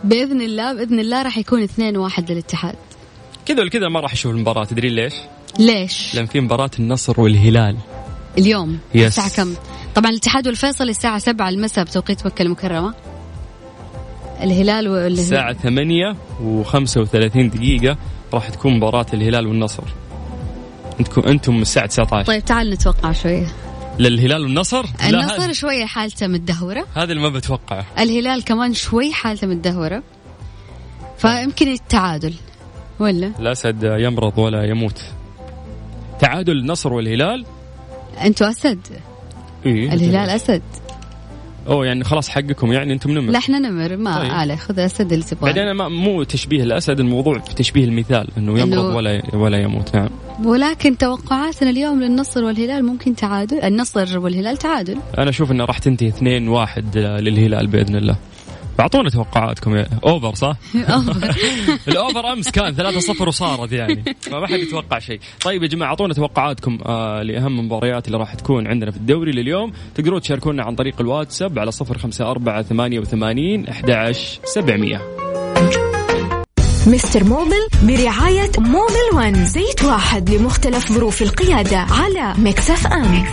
[0.04, 2.74] بإذن الله بإذن الله راح يكون 2 1 للاتحاد
[3.46, 5.14] كذا ولا كذا ما راح أشوف المباراة تدرين ليش؟
[5.58, 7.76] ليش؟ لأن في مباراة النصر والهلال
[8.38, 9.06] اليوم يس.
[9.06, 9.54] الساعة كم؟
[9.94, 12.94] طبعا الاتحاد والفيصل الساعة 7 المساء بتوقيت مكة المكرمة
[14.42, 17.96] الهلال والهلال الساعة 8 و35 دقيقة
[18.34, 19.82] راح تكون مباراة الهلال والنصر
[21.00, 23.46] أنتم أنتم الساعة 19 طيب تعال نتوقع شوية
[23.98, 26.86] للهلال والنصر؟ النصر شوية حالته متدهورة.
[26.94, 30.02] هذا اللي ما بتوقعه الهلال كمان شوي حالته متدهورة.
[31.18, 32.34] فيمكن التعادل
[33.00, 35.02] ولا؟ الاسد يمرض ولا يموت.
[36.20, 37.46] تعادل النصر والهلال؟
[38.24, 38.80] أنتوا أسد.
[39.66, 40.62] إيه؟ الهلال أسد.
[41.68, 43.32] أوه يعني خلاص حقكم يعني أنتم نمر.
[43.32, 44.30] لا إحنا نمر ما طيب.
[44.30, 45.46] عليه خذ أسد اللي تبغاه.
[45.52, 49.96] بعدين ما مو تشبيه الأسد الموضوع في تشبيه المثال إنه يمرض إنه- ولا ولا يموت
[49.96, 50.08] نعم.
[50.44, 54.98] ولكن توقعاتنا اليوم للنصر والهلال ممكن تعادل النصر والهلال تعادل.
[55.18, 58.16] أنا أشوف انها راح تنتهي 2 1 للهلال بإذن الله.
[58.80, 60.56] اعطونا توقعاتكم يا over صح؟
[61.88, 65.20] ال over أمس كان 3-0 وصارت يعني فما حد يتوقع شيء.
[65.44, 69.72] طيب يا جماعة أعطونا توقعاتكم آه لأهم المباريات اللي راح تكون عندنا في الدوري لليوم،
[69.94, 75.00] تقدرون تشاركونا عن طريق الواتساب على 054 88 11 700.
[76.86, 83.24] Mister Mobil برعاية Mobil One زيت واحد لمختلف ظروف القيادة على Mix FM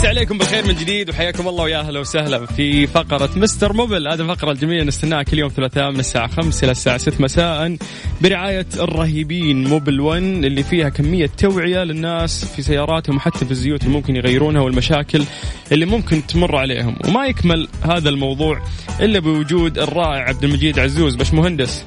[0.00, 4.20] بس عليكم بالخير من جديد وحياكم الله ويا أهلا وسهلا في فقرة مستر موبل هذه
[4.20, 7.76] الفقرة الجميلة نستناها كل يوم ثلاثاء من الساعة 5 إلى الساعة 6 مساء
[8.20, 13.94] برعاية الرهيبين موبل 1 اللي فيها كمية توعية للناس في سياراتهم وحتى في الزيوت اللي
[13.94, 15.24] ممكن يغيرونها والمشاكل
[15.72, 16.96] اللي ممكن تمر عليهم.
[17.08, 18.62] وما يكمل هذا الموضوع
[19.00, 21.84] إلا بوجود الرائع عبد المجيد عزوز باش مهندس.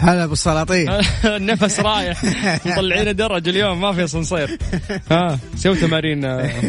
[0.00, 0.88] هلا أبو السلاطين.
[1.24, 2.24] النفس رايح.
[2.66, 4.58] مطلعين درج اليوم ما في اسانسير
[5.10, 6.60] ها سوي تمارين آه،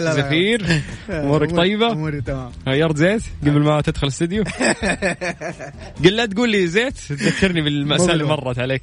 [0.00, 0.14] لا.
[0.14, 2.50] زفير؟ أمورك طيبة؟ أموري تمام.
[2.68, 4.44] غيرت زيت قبل ما تدخل الاستديو؟
[6.04, 8.82] قل لا تقول لي زيت تذكرني بالمأساة اللي مرت عليك.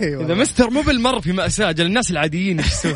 [0.00, 2.94] إذا مستر موبل مر في مأساة جل الناس العاديين إيش يسوي؟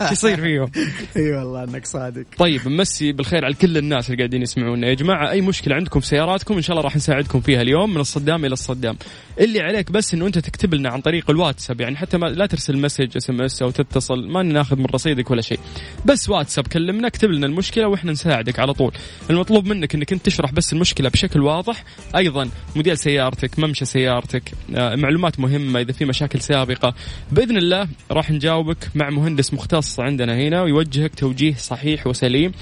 [0.00, 0.70] إيش يصير فيهم؟
[1.16, 2.24] أي والله إنك صادق.
[2.38, 4.88] طيب نمسي بالخير على كل الناس اللي قاعدين يسمعونا.
[4.88, 8.00] يا جماعة أي مشكلة عندكم في سياراتكم إن شاء الله راح نساعدكم فيها اليوم من
[8.00, 8.96] الصدام إلى الصدام.
[9.40, 12.78] اللي عليك بس إنه أنت تكتب لنا عن طريق الواتساب يعني حتى ما لا ترسل
[12.78, 15.58] message SMS أو تتصل ما ناخذ من رصيدك ولا شيء.
[16.04, 18.92] بس واتساب كلمنا اكتب لنا المشكلة وإحنا نساعدك على طول.
[19.30, 21.84] المطلوب منك إنك أنت تشرح بس المشكلة بشكل واضح.
[22.16, 24.42] أيضا موديل سيارتك ممشى سيارتك
[24.74, 26.94] آه، معلومات مهمة إذا في مشاكل سابقة.
[27.32, 32.52] بإذن الله راح نجاوبك مع مهندس مختص عندنا هنا ويوجهك توجيه صحيح وسليم.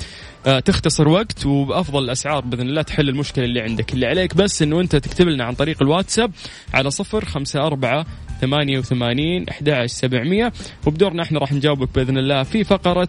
[0.45, 3.93] تختصر وقت وبأفضل الأسعار بإذن الله تحل المشكلة اللي عندك.
[3.93, 6.33] اللي عليك بس إنه أنت تكتب لنا عن طريق الواتساب
[6.75, 8.07] على صفر خمسة أربعة
[8.41, 10.53] ثمانية وثمانين أحد عشر سبعمية.
[10.87, 13.09] وبدورنا إحنا راح نجاوبك بإذن الله في فقرة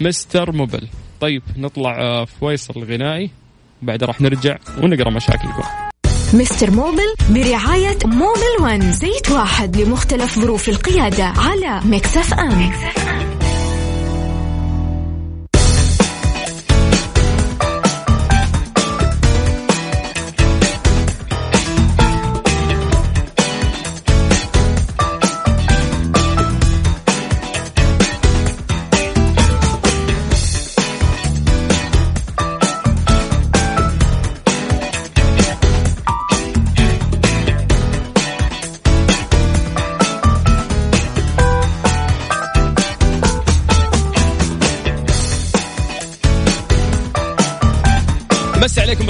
[0.00, 0.88] Mister Mobil.
[1.20, 3.30] طيب نطلع آه، فاصل غنائي.
[3.82, 5.62] بعد راح نرجع ونقرأ مشاكلكم
[6.34, 12.70] Mister Mobil برعاية Mobil One زيت واحد لمختلف ظروف القيادة على Mix FM.
[12.70, 13.41] بس عليكم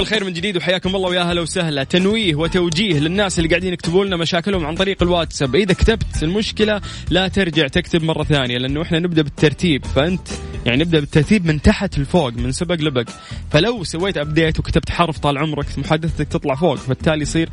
[0.03, 1.83] بالخير من جديد وحياكم الله ويا هلا وسهلا.
[1.83, 5.55] تنويه وتوجيه للناس اللي قاعدين يكتبوا لنا مشاكلهم عن طريق الواتساب.
[5.55, 9.85] إذا كتبت المشكلة لا ترجع تكتب مرة ثانية لأنه إحنا نبدأ بالترتيب.
[9.85, 10.27] فأنت
[10.65, 13.09] يعني نبدأ بالترتيب من تحت لفوق من سبق لبق.
[13.51, 17.49] فلو سويت update وكتبت حرف طال عمرك محادثتك تطلع فوق فبالتالي يصير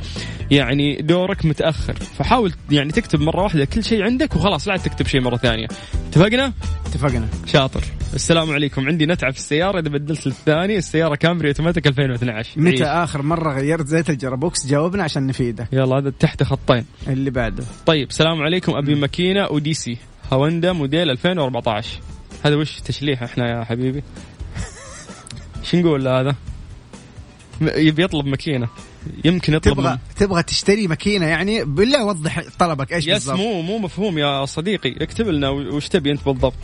[0.50, 1.94] يعني دورك متأخر.
[1.94, 5.66] فحاول يعني تكتب مرة واحدة كل شيء عندك وخلاص لا تكتب شيء مرة ثانية.
[6.08, 6.52] اتفقنا؟
[6.86, 7.28] اتفقنا.
[7.46, 7.84] شاطر.
[8.14, 8.86] السلام عليكم.
[8.86, 12.82] عندي نتعه في السيارة إذا بدلت الثاني السيارة كامري اوتوماتيك 2012 متى عيش.
[12.82, 16.84] آخر مرة غيرت زيت الجرابوكس جاوبنا عشان نفيدك يلا هذا تحت خطين.
[17.08, 17.64] اللي بعده.
[17.86, 19.96] طيب السلام عليكم أبي ماكينة أوديسي.
[20.32, 22.00] هوندا موديل 2014
[22.44, 24.02] هذا وش تشليح إحنا يا حبيبي؟
[25.64, 26.34] شو نقول هذا؟
[27.60, 28.68] يبي يطلب ماكينة.
[29.24, 29.98] يمكن يطلب تبغى من...
[30.16, 33.38] تبغى تشتري ماكينة يعني؟ بالله وضح طلبك إيش يس بالضبط.
[33.38, 35.04] مو مو مفهوم يا صديقي.
[35.04, 36.54] اكتب لنا وش تبي أنت بالضبط.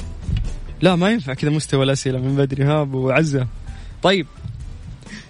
[0.80, 2.64] لا ما ينفع كذا مستوى الأسئلة من بدري.
[2.64, 3.46] ها أبو عزة.
[4.02, 4.26] طيب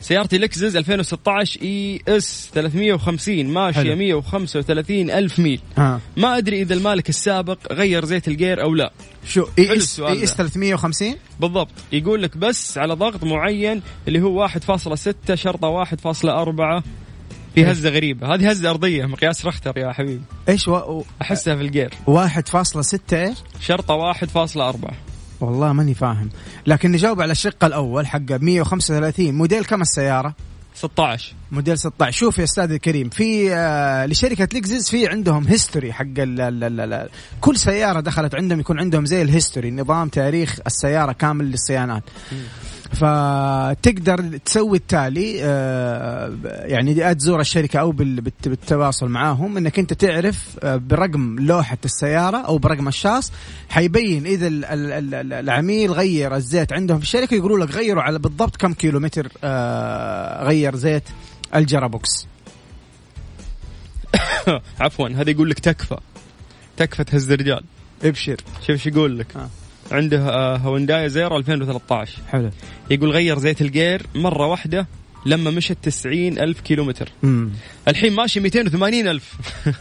[0.00, 3.96] سيارتي لكزس 2016 ES 350 ماشية حلو.
[3.96, 5.60] 135 ألف ميل.
[5.78, 8.92] ها ما أدري إذا المالك السابق غير زيت ال gear أو لا.
[9.26, 10.36] شو ES ES ده.
[10.36, 11.72] 350 بالضبط.
[11.92, 16.82] يقول لك بس على ضغط معين اللي هو 1.6 شرطة 1.4
[17.54, 18.34] في هزة غريبة.
[18.34, 20.22] هذه هزة أرضية مقياس رختر يا حبيبي.
[20.48, 21.02] إيش و...
[21.22, 21.90] أحسها في ال gear.
[22.06, 25.05] 1.6 إيش؟ شرطة 1.4
[25.40, 26.30] والله ماني فاهم.
[26.66, 30.34] لكن نجاوب على الشق الأول حق 135 موديل كم السيارة؟
[30.74, 36.02] 16 موديل 16 شوف يا أستاذ الكريم في آه لشركة لكزس في عندهم history حق
[36.02, 37.08] ال ال ال ال
[37.40, 42.02] كل سيارة دخلت عندهم يكون عندهم زي ال history نظام تاريخ السيارة كامل للصيانات.
[42.94, 51.38] فتقدر تسوي التالي آه، يعني تزور الشركة أو بالتواصل معاهم إنك أنت تعرف آه، برقم
[51.38, 53.32] لوحة السيارة أو برقم الشاص.
[53.68, 54.48] حيبين إذا
[55.40, 60.76] العميل غير الزيت عندهم في الشركة يقولوا لك غيروا على بالضبط كم كيلومتر آه، غير
[60.76, 61.04] زيت
[61.54, 62.26] ال gearbox
[64.80, 65.96] عفوا هذا يقول لك تكفى.
[66.76, 67.64] تكفى تهز الرجال.
[68.04, 68.36] ابشر.
[68.60, 69.36] شوف إيش يقول لك.
[69.36, 69.48] آه.
[69.92, 72.50] عنده آه، هونداي أزيرا 2013 حلو.
[72.90, 74.86] يقول غير زيت ال gear مرة واحدة
[75.26, 77.08] لما مشت 90 ألف كيلومتر.
[77.22, 77.50] مم.
[77.88, 79.34] الحين ماشي 280 ألف.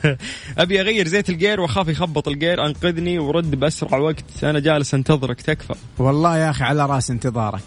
[0.58, 4.44] أبي أغير زيت ال gear وأخاف يخبط ال gear أنقذني ورد بأسرع وقت.
[4.44, 5.76] أنا جالس أنتظرك تكفى.
[5.98, 7.64] والله يا أخي على رأس انتظارك.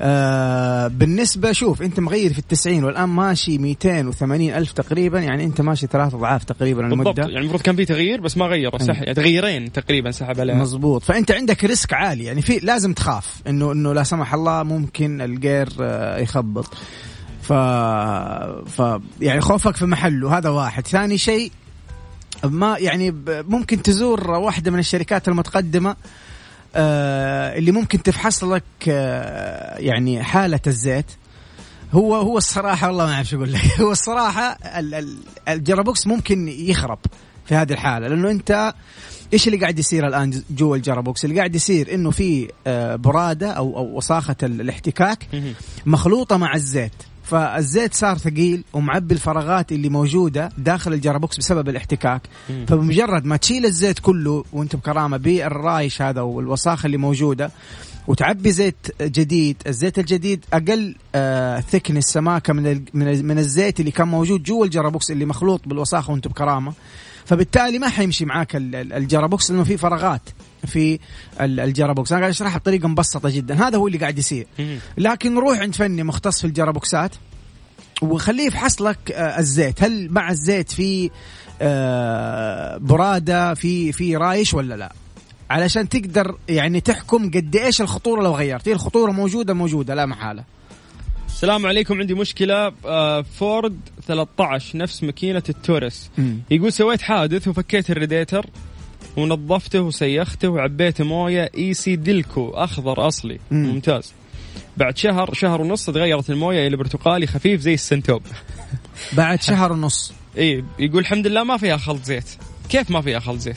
[0.00, 5.86] آه بالنسبة شوف أنت مغير في التسعين والآن ماشي 280 ألف تقريبا يعني أنت ماشي
[5.86, 6.96] ثلاث أضعاف تقريبا المدة.
[6.96, 9.00] بالضبط يعني المفروض كان في تغيير بس ما غيره سح...
[9.02, 10.54] يعني تغييرين تقريبا سحب عليه.
[10.54, 15.20] مزبوط فأنت عندك risk عالي يعني في لازم تخاف إنه إنه لا سمح الله ممكن
[15.20, 16.74] ال gear آه يخبط.
[17.42, 17.52] ف...
[18.70, 20.86] ف يعني خوفك في محله هذا واحد.
[20.86, 21.52] ثاني شيء
[22.44, 25.96] ما يعني ممكن تزور واحدة من الشركات المتقدمة آه
[26.76, 31.06] اللي ممكن تفحص لك آه يعني حالة الزيت.
[31.92, 33.60] هو هو الصراحة والله ما أعرف شو أقول لك.
[33.80, 34.58] هو الصراحة
[35.48, 36.98] ال gearbox ممكن يخرب
[37.46, 38.08] في هذه الحالة.
[38.08, 38.74] لأنه أنت
[39.32, 43.50] إيش اللي قاعد يصير الآن جوا ال gearbox؟ اللي قاعد يصير إنه في آه، برادة
[43.50, 45.26] أو أو وساخة الاحتكاك
[45.86, 46.92] مخلوطة مع الزيت.
[47.24, 52.22] فالزيت صار ثقيل ومعبي الفراغات اللي موجودة داخل ال gearbox بسبب الاحتكاك.
[52.50, 52.66] مم.
[52.66, 57.50] فبمجرد ما تشيل الزيت كله وانت بكرامه بالرايش هذا والوساخه اللي موجودة
[58.08, 64.42] وتعبي زيت جديد الزيت الجديد أقل آه thickness سماكة من من الزيت اللي كان موجود
[64.42, 66.72] جوا ال gearbox اللي مخلوط بالوساخه وانت بكرامة.
[67.24, 70.22] فبالتالي ما حيمشي معاك ال gearbox لأنه في فراغات.
[70.66, 70.98] في
[71.40, 72.12] الجرابوكس.
[72.12, 73.68] أنا قاعد أشرحها بطريقة مبسطة جدا.
[73.68, 74.46] هذا هو اللي قاعد يصير.
[74.98, 77.10] لكن روح عند فني مختص في الجرابوكسات
[78.02, 79.82] وخليه يفحص لك آه، الزيت.
[79.84, 81.10] هل مع الزيت في
[81.62, 84.92] آه، برادة في في رايش ولا لا؟
[85.50, 88.68] علشان تقدر يعني تحكم قد إيش الخطورة لو غيرت.
[88.68, 90.44] الخطورة موجودة موجودة لا محالة.
[91.28, 91.98] السلام عليكم.
[92.00, 96.10] عندي مشكلة آه، فورد 13 نفس ماكينة التورس.
[96.50, 98.46] يقول سويت حادث وفكيت الريديتر.
[99.16, 103.38] ونظفته وسيخته وعبيته مويه ACDelco أخضر أصلي.
[103.50, 103.66] مم.
[103.66, 104.12] ممتاز.
[104.76, 108.22] بعد شهر شهر ونص تغيرت المويه إلى برتقالي خفيف زي ال Suntop.
[109.12, 110.12] بعد شهر ونص.
[110.38, 112.28] إي يقول الحمد لله ما فيها خلط زيت.
[112.68, 113.56] كيف ما فيها خلط زيت؟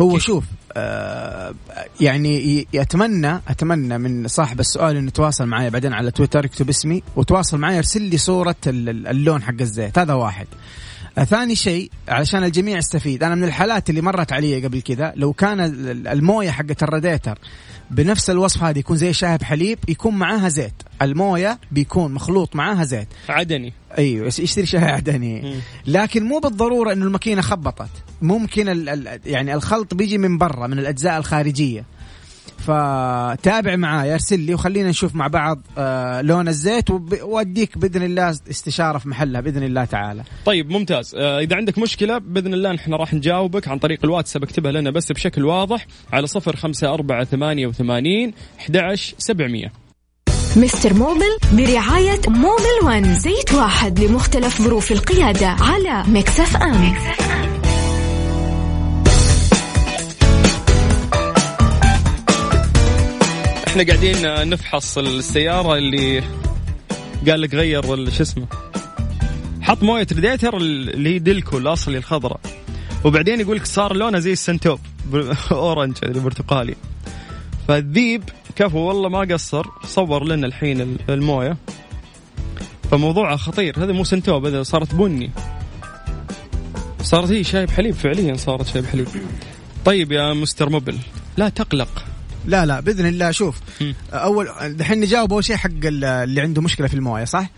[0.00, 1.54] هو كيف؟ شوف آه
[2.00, 7.58] يعني اتمنى أتمنى من صاحب السؤال إنه يتواصل معي بعدين على تويتر يكتب اسمي وتواصل
[7.58, 9.98] معي يرسل لي صورة اللون حق الزيت.
[9.98, 10.46] هذا واحد.
[11.24, 15.60] ثاني شيء علشان الجميع يستفيد أنا من الحالات اللي مرت علي قبل كذا لو كان
[16.06, 17.38] الموية حقت الراديتر
[17.90, 20.82] بنفس الوصف هذه يكون زي شاهب حليب يكون معاها زيت.
[21.02, 23.08] الموية بيكون مخلوط معاها زيت.
[23.28, 23.72] عدني.
[23.98, 25.60] أيوه يشتري شاي عدني.
[25.86, 27.90] لكن مو بالضرورة إنه الماكينة خبطت.
[28.22, 31.84] ممكن ال يعني الخلط بيجي من برا من الأجزاء الخارجية.
[32.58, 36.90] فتابع معاي ارسل لي وخلينا نشوف مع بعض آه لون الزيت
[37.22, 40.22] وأديك بإذن الله استشارة في محلها بإذن الله تعالى.
[40.44, 44.72] طيب ممتاز آه إذا عندك مشكلة بإذن الله نحن راح نجاوبك عن طريق الواتساب اكتبها
[44.72, 49.72] لنا بس بشكل واضح على صفر خمسة أربعة ثمانية وثمانين أحد سبعمية
[50.56, 57.27] Mister Mobil برعاية Mobil One زيت واحد لمختلف ظروف القيادة على Mix FM, Mix FM.
[63.78, 66.22] إحنا قاعدين نفحص السيارة اللي
[67.28, 68.46] قال لك غير شو اسمه؟
[69.60, 72.40] حط موية ريديتر اللي هي ديلكو الأصلي الخضراء
[73.04, 74.80] وبعدين يقول لك صار لونه زي ال Suntop
[75.50, 76.74] orange البرتقالي.
[77.68, 78.22] فالذيب
[78.56, 81.56] كفو والله ما قصر صور لنا الحين الموية.
[82.90, 85.30] فموضوعه خطير هذا مو Suntop هذا صارت بني.
[87.02, 89.08] صارت هي شايب حليب فعليا صارت شايب حليب.
[89.84, 90.98] طيب يا مستر موبل
[91.36, 92.17] لا تقلق.
[92.48, 93.60] لا لا بإذن الله شوف
[94.12, 97.50] أول دحين نجاوب أول شيء حق اللي عنده مشكلة في الموية صح؟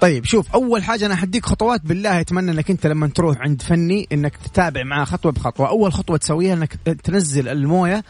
[0.00, 4.08] طيب شوف أول حاجة أنا حديك خطوات بالله أتمنى إنك أنت لما تروح عند فني
[4.12, 5.68] إنك تتابع معاه خطوة بخطوة.
[5.68, 8.04] أول خطوة تسويها إنك تنزل الموية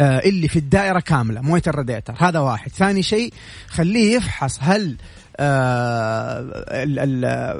[0.00, 2.70] آه، اللي في الدائرة كاملة موية الراديتر هذا واحد.
[2.70, 3.32] ثاني شيء
[3.68, 4.96] خليه يفحص هل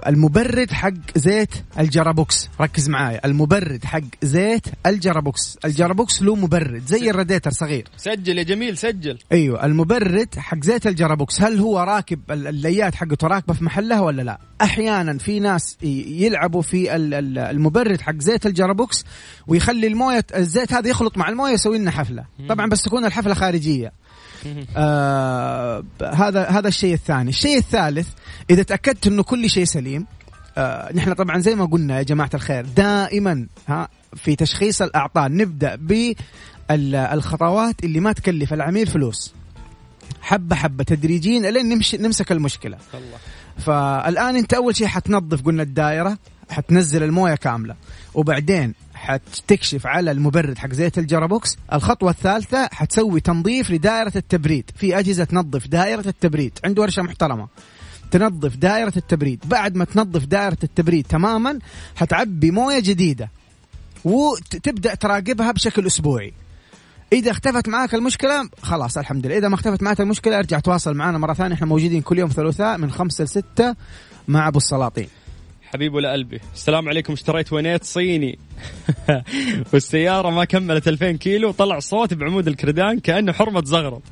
[0.07, 2.49] المبرد حق زيت ال gearbox.
[2.61, 5.59] ركز معايا المبرد حق زيت ال gearbox.
[5.65, 7.89] ال gearbox له مبرد زي الراديتر صغير.
[7.97, 9.19] سجل يا جميل سجل.
[9.33, 11.43] أيوه المبرد حق زيت ال gearbox.
[11.43, 16.97] هل هو راكب الليات حقته راكبه في محلها ولا لا؟ أحيانا في ناس يلعبوا في
[16.97, 19.05] المبرد حق زيت ال gearbox
[19.47, 22.25] ويخلي الموية الزيت هذا يخلط مع الموية يسوي لنا حفلة.
[22.49, 23.93] طبعا بس تكون الحفلة خارجية.
[24.77, 27.31] آه هذا هذا الشيء الثاني.
[27.31, 28.09] الشيء الثالث
[28.51, 30.07] إذا تأكدت إنه كل شيء سليم
[30.59, 35.79] آه نحن طبعا زي ما قلنا يا جماعة الخير دائما ها في تشخيص الأعطال نبدأ
[36.69, 39.35] بالخطوات اللي ما تكلف العميل فلوس.
[40.21, 42.79] حبة حبة تدريجيا لين نمشي نمسك المشكلة.
[42.95, 43.19] الله.
[43.59, 46.19] فالآن أنت أول شيء حتنظف قلنا الدائرة
[46.51, 47.77] حتنزل الموية كاملة.
[48.15, 48.75] وبعدين
[49.11, 51.57] حتكشف على المبرد حق زيت الجرابوكس.
[51.73, 54.71] الخطوة الثالثة حتسوي تنظيف لدائرة التبريد.
[54.77, 56.59] في أجهزة تنظف دائرة التبريد.
[56.65, 57.49] عنده ورشة محترمة.
[58.11, 59.41] تنظف دائرة التبريد.
[59.45, 61.59] بعد ما تنظف دائرة التبريد تماما
[61.97, 63.31] حتعبي موية جديدة.
[64.05, 66.33] وتبدأ تراقبها بشكل أسبوعي.
[67.13, 71.19] إذا اختفت معاك المشكلة خلاص الحمد لله إذا ما اختفت معك المشكلة ارجع تواصل معنا
[71.19, 71.55] مرة ثانية.
[71.55, 73.77] إحنا موجودين كل يوم ثلاثاء من خمسة لستة
[74.29, 75.09] مع أبو السلاطين.
[75.73, 76.41] حبيب ولا قلبي.
[76.55, 78.39] السلام عليكم اشتريت ونيت صيني.
[79.73, 84.03] والسيارة ما كملت 2000 كيلو وطلع صوت بعمود الكردان كأنه حرمة زغرب.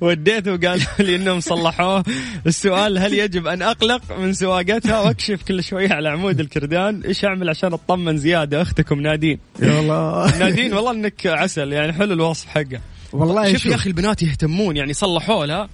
[0.00, 2.04] وديته وقال لي إنهم صلحوه.
[2.46, 7.02] السؤال هل يجب أن أقلق من سواقتها؟ وأكشف كل شوية على عمود الكردان.
[7.02, 9.38] إيش أعمل عشان أطمن زيادة؟ أختكم نادين.
[9.62, 10.38] يا الله.
[10.38, 12.80] نادين والله إنك عسل يعني حلو الوصف حقه.
[13.12, 15.68] والله شوف يا أخي البنات يهتمون يعني صلحوا لها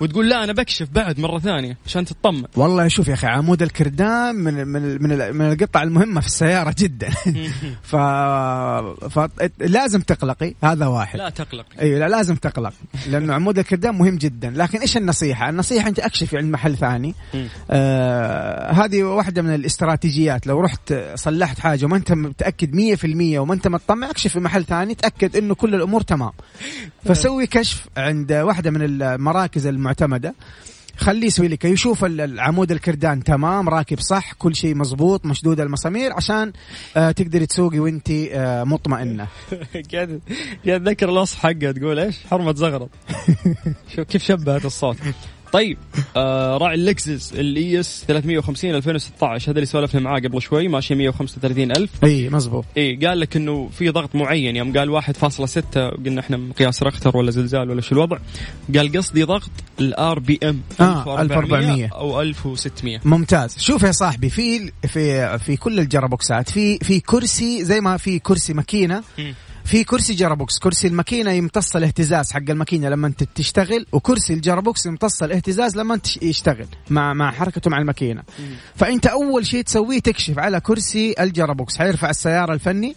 [0.00, 2.44] وتقول لا أنا بكشف بعد مرة ثانية عشان تطمن.
[2.56, 7.10] والله شوف يا أخي عمود الكردان من من من, من القطع المهمة في السيارة جدا.
[7.90, 7.96] ف...
[9.10, 11.18] فلازم تقلقي هذا واحد.
[11.18, 12.72] لا تقلق أيوه لا لازم تقلق
[13.08, 14.50] لأنه عمود الكردان مهم جدا.
[14.56, 17.14] لكن إيش النصيحة؟ النصيحة أنت أكشفي عند محل ثاني.
[17.70, 20.46] آه هذه واحدة من الاستراتيجيات.
[20.46, 22.96] لو رحت صلحت حاجة وما أنت متأكد
[23.34, 26.32] 100% وما أنت مطمع اكشف في محل ثاني تأكد إنه كل الأمور تمام.
[27.04, 30.34] فسوي كشف عند واحدة من المراكز المعتمدة.
[30.96, 36.52] خليه يسوي لك يشوف العمود الكردان تمام راكب صح كل شيء مزبوط مشدود المسامير عشان
[36.96, 39.26] آه تقدري تسوقي وانت آه مطمئنة.
[39.92, 40.20] قاعد
[40.66, 42.90] قاعد ذكر الوصف حقه تقول إيش؟ حرمة زغرط
[43.96, 44.96] شوف كيف شبهت الصوت.
[45.54, 45.78] طيب
[46.16, 50.94] آه راعي ال Lexus ال IS 350 2016 هذا اللي سولفنا معاه قبل شوي ماشي
[50.94, 51.90] 135 ألف.
[52.04, 52.64] إي مزبوط.
[52.76, 57.30] إي قال لك إنه في ضغط معين يوم قال 1.6 قلنا إحنا مقياس رختر ولا
[57.30, 58.18] زلزال ولا شو الوضع
[58.76, 63.58] قال قصدي ضغط ال RPM آه 1400 أو 1600 ممتاز.
[63.58, 67.96] شوف يا صاحبي في في في كل ال gearbox ات في في كرسي زي ما
[67.96, 69.02] في كرسي ماكينة
[69.64, 74.86] في كرسي gearbox كرسي الماكينة يمتص الاهتزاز حق الماكينة لما انت تشتغل وكرسي ال gearbox
[74.86, 78.22] يمتص الاهتزاز لما انت يشتغل مع مع حركته مع الماكينة.
[78.76, 82.96] فأنت أول شيء تسويه تكشف على كرسي ال gearbox حيرفع السيارة الفني.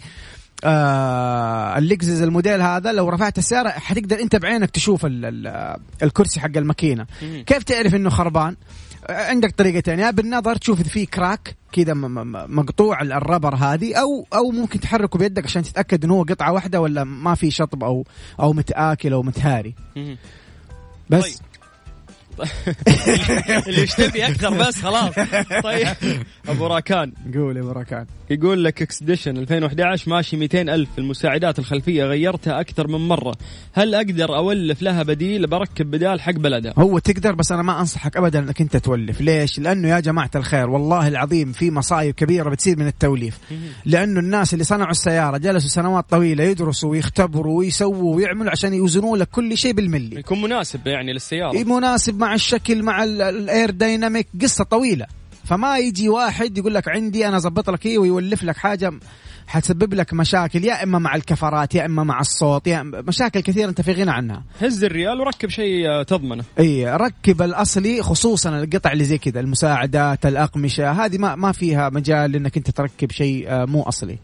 [0.64, 6.40] آه ال Lexus الموديل هذا لو رفعت السيارة حتقدر أنت بعينك تشوف ال ال الكرسي
[6.40, 7.06] حق الماكينة.
[7.46, 8.56] كيف تعرف إنه خربان؟
[9.10, 14.80] عندك طريقتين يا بالنظر تشوف اذا في كراك كذا مقطوع الربر هذه أو أو ممكن
[14.80, 18.06] تحركه بيدك عشان تتأكد إنه هو قطعة واحدة ولا ما في شطب أو
[18.40, 19.76] أو متآكل أو متهاري.
[21.10, 21.24] بس.
[21.24, 21.57] طيب.
[23.68, 25.14] اللي يشتبي أكثر بس خلاص.
[25.64, 25.88] طيب.
[26.48, 27.14] أبو راكان.
[27.36, 28.06] قول يا أبو راكان.
[28.30, 30.90] يقول لك اكسديشن 2011 ماشي 200 ألف.
[30.98, 33.36] المساعدات الخلفية غيرتها أكثر من مرة.
[33.74, 38.18] هل أقدر أولف لها بديل بركب بدال حق بلدها هو تقدر بس أنا ما أنصحك
[38.18, 39.22] ابدا إنك أنت تولف.
[39.22, 43.40] ليش؟ لأنه يا جماعة الخير والله العظيم في مصايب كبيرة بتصير من التوليف.
[43.86, 49.30] لأنه الناس اللي صنعوا السيارة جلسوا سنوات طويلة يدرسوا ويختبروا ويسووا ويعملوا عشان يوزنوا لك
[49.30, 50.20] كل شيء بالملي.
[50.20, 51.64] يكون مناسب يعني للسيارة.
[51.64, 55.06] مناسب مع الشكل مع ال aerodynamic قصة طويلة.
[55.46, 58.92] فما يجي واحد يقول لك عندي أنا أظبط لك إيه ويولف لك حاجة
[59.48, 63.82] حتسبب لك مشاكل يا إما مع الكفرات يا إما مع الصوت يا مشاكل كثيرة أنت
[63.82, 64.44] في غنى عنها.
[64.62, 66.44] هز الريال وركب شيء تضمنه.
[66.60, 72.36] إي ركب الأصلي خصوصا القطع اللي زي كذا المساعدات الأقمشة هذه ما ما فيها مجال
[72.36, 74.18] إنك أنت تركب شيء آه، مو أصلي.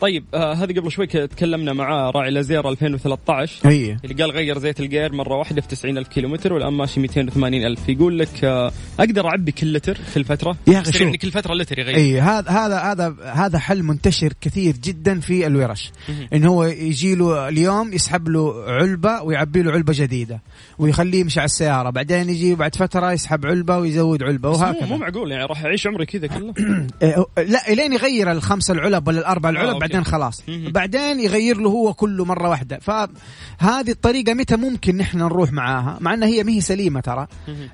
[0.00, 4.80] طيب آه هذه قبل شوي تكلمنا معاه راعي لازير 2013 هي اللي قال غير زيت
[4.80, 7.88] الجير مرة واحدة في 90 ألف كيلومتر والآن ماشي 280 ألف.
[7.88, 11.78] يقول لك آه أقدر أعبي كل لتر في الفترة؟ يا أخي يعني كل فترة لتر
[11.78, 11.96] يغير.
[11.96, 15.92] اي هذا هذا هذا هذا حل منتشر كثير جدا في الورش.
[16.32, 20.42] انه هو يجي له اليوم يسحب له علبة ويعبي له علبة جديدة
[20.78, 21.90] ويخليه يمشي على السيارة.
[21.90, 24.86] بعدين يجي بعد فترة يسحب علبة ويزود علبة وهكذا.
[24.86, 26.54] مو معقول يعني راح يعيش عمري كذا كله.
[27.02, 30.42] إيه، لا إلين يغير الخمسة العلب ولا الأربع العلب آه بعدين خلاص.
[30.48, 32.78] بعدين يغير له هو كله مرة واحدة.
[32.78, 37.26] فهذه الطريقة متى ممكن نحن نروح معاها؟ مع إنها هي ما هي سليمة ترى.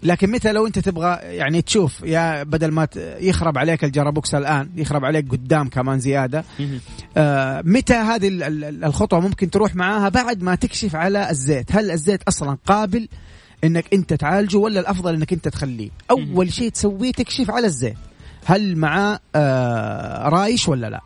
[0.03, 2.89] لكن متى لو أنت تبغى يعني تشوف يا بدل ما
[3.21, 6.45] يخرب عليك الجرابوكس الآن يخرب عليك قدام كمان زيادة.
[7.17, 8.31] آه متى هذه
[8.85, 11.77] الخطوة ممكن تروح معاها؟ بعد ما تكشف على الزيت.
[11.77, 13.09] هل الزيت أصلا قابل
[13.65, 17.97] إنك أنت تعالجه ولا الأفضل إنك أنت تخليه؟ أول شيء تسويه تكشف على الزيت.
[18.47, 21.01] هل معاه آه رايش ولا لا؟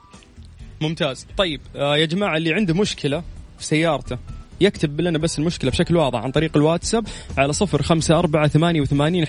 [0.80, 1.26] ممتاز.
[1.36, 3.22] طيب آه يا جماعة اللي عنده مشكلة
[3.58, 4.18] في سيارته
[4.60, 7.06] يكتب لنا بس المشكلة بشكل واضح عن طريق الواتساب
[7.38, 9.22] على صفر خمسة أربعة ثمانية وثمانين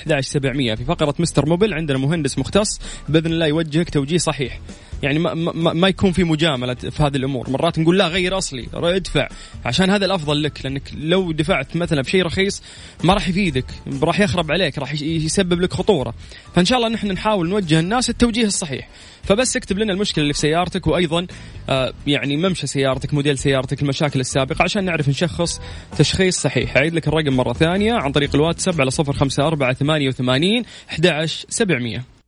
[0.75, 4.59] في فقرة مستر موبل عندنا مهندس مختص بإذن الله يوجهك توجيه صحيح.
[5.03, 7.49] يعني ما, ما, ما يكون في مجاملة في هذه الأمور.
[7.49, 9.27] مرات نقول لا غير أصلي ادفع.
[9.65, 12.63] عشان هذا الأفضل لك لأنك لو دفعت مثلا بشيء رخيص
[13.03, 13.65] ما راح يفيدك
[14.03, 16.13] راح يخرب عليك راح يسبب لك خطورة.
[16.55, 18.89] فإن شاء الله نحن نحاول نوجه الناس التوجيه الصحيح.
[19.23, 21.27] فبس اكتب لنا المشكلة اللي في سيارتك وأيضا
[21.69, 25.61] آه يعني ممشى سيارتك موديل سيارتك المشاكل السابقة عشان نعرف نشخص
[25.97, 26.77] تشخيص صحيح.
[26.77, 31.25] أعيد لك الرقم مرة ثانية عن طريق الواتساب على صفر خمسة أربعة ثمانية وثمانين أحد
[31.49, 32.18] سبعمية.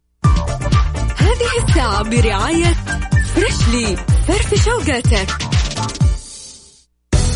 [1.52, 2.74] هذه الساعة برعاية
[3.36, 3.96] Freshly
[4.28, 5.28] فرفش أوقاتك.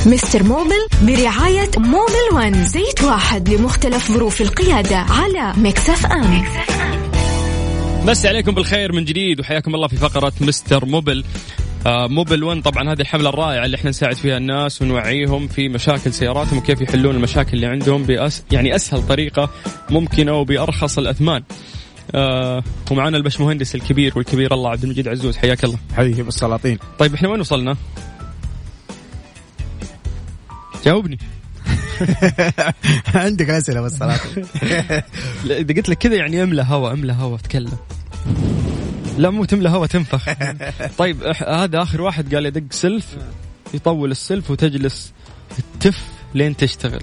[0.05, 6.43] Mister Mobil برعاية Mobil One زيت واحد لمختلف ظروف القيادة على Mix FM,
[8.05, 11.23] بس عليكم بالخير من جديد وحياكم الله في فقرة مستر موبل.
[11.85, 16.13] آه موبل 1 طبعا هذه الحملة الرائعة اللي إحنا نساعد فيها الناس ونوعيهم في مشاكل
[16.13, 19.49] سياراتهم وكيف يحلون المشاكل اللي عندهم بأس يعني أسهل طريقة
[19.89, 21.43] ممكنة وبأرخص الأثمان.
[22.11, 25.77] آه ومعنا البش مهندس الكبير والكبير الله عبد المجيد عزوز حياك الله.
[25.97, 27.77] حبيبي بالسلاطين طيب إحنا وين وصلنا؟
[30.85, 31.19] جاوبني.
[33.15, 34.45] عندك أسئلة بالسلاطين
[35.45, 37.77] إذا قلت لك كذا يعني أملى هوا أملى هوا تكلم
[39.17, 40.25] لا مو تملى هوا تنفخ.
[40.97, 43.17] طيب هذا آخر واحد قال يدق سلف
[43.73, 45.13] يطول السلف وتجلس
[45.79, 47.01] تف لين تشتغل.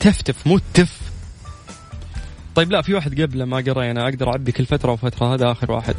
[0.00, 1.03] تفتف مو تف.
[2.54, 5.94] طيب لا في واحد قبله ما قرينا أقدر اعبي كل فترة وفترة هذا آخر واحد.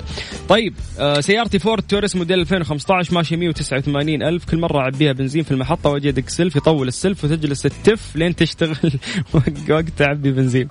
[0.50, 5.52] طيب آه سيارتي فورد توريس موديل 2015 ماشي 189 ألف كل مرة اعبيها بنزين في
[5.52, 8.92] المحطة وأجي أدق سلف يطول السلف وتجلس تف لين تشتغل
[9.70, 10.68] وقت اعبي بنزين.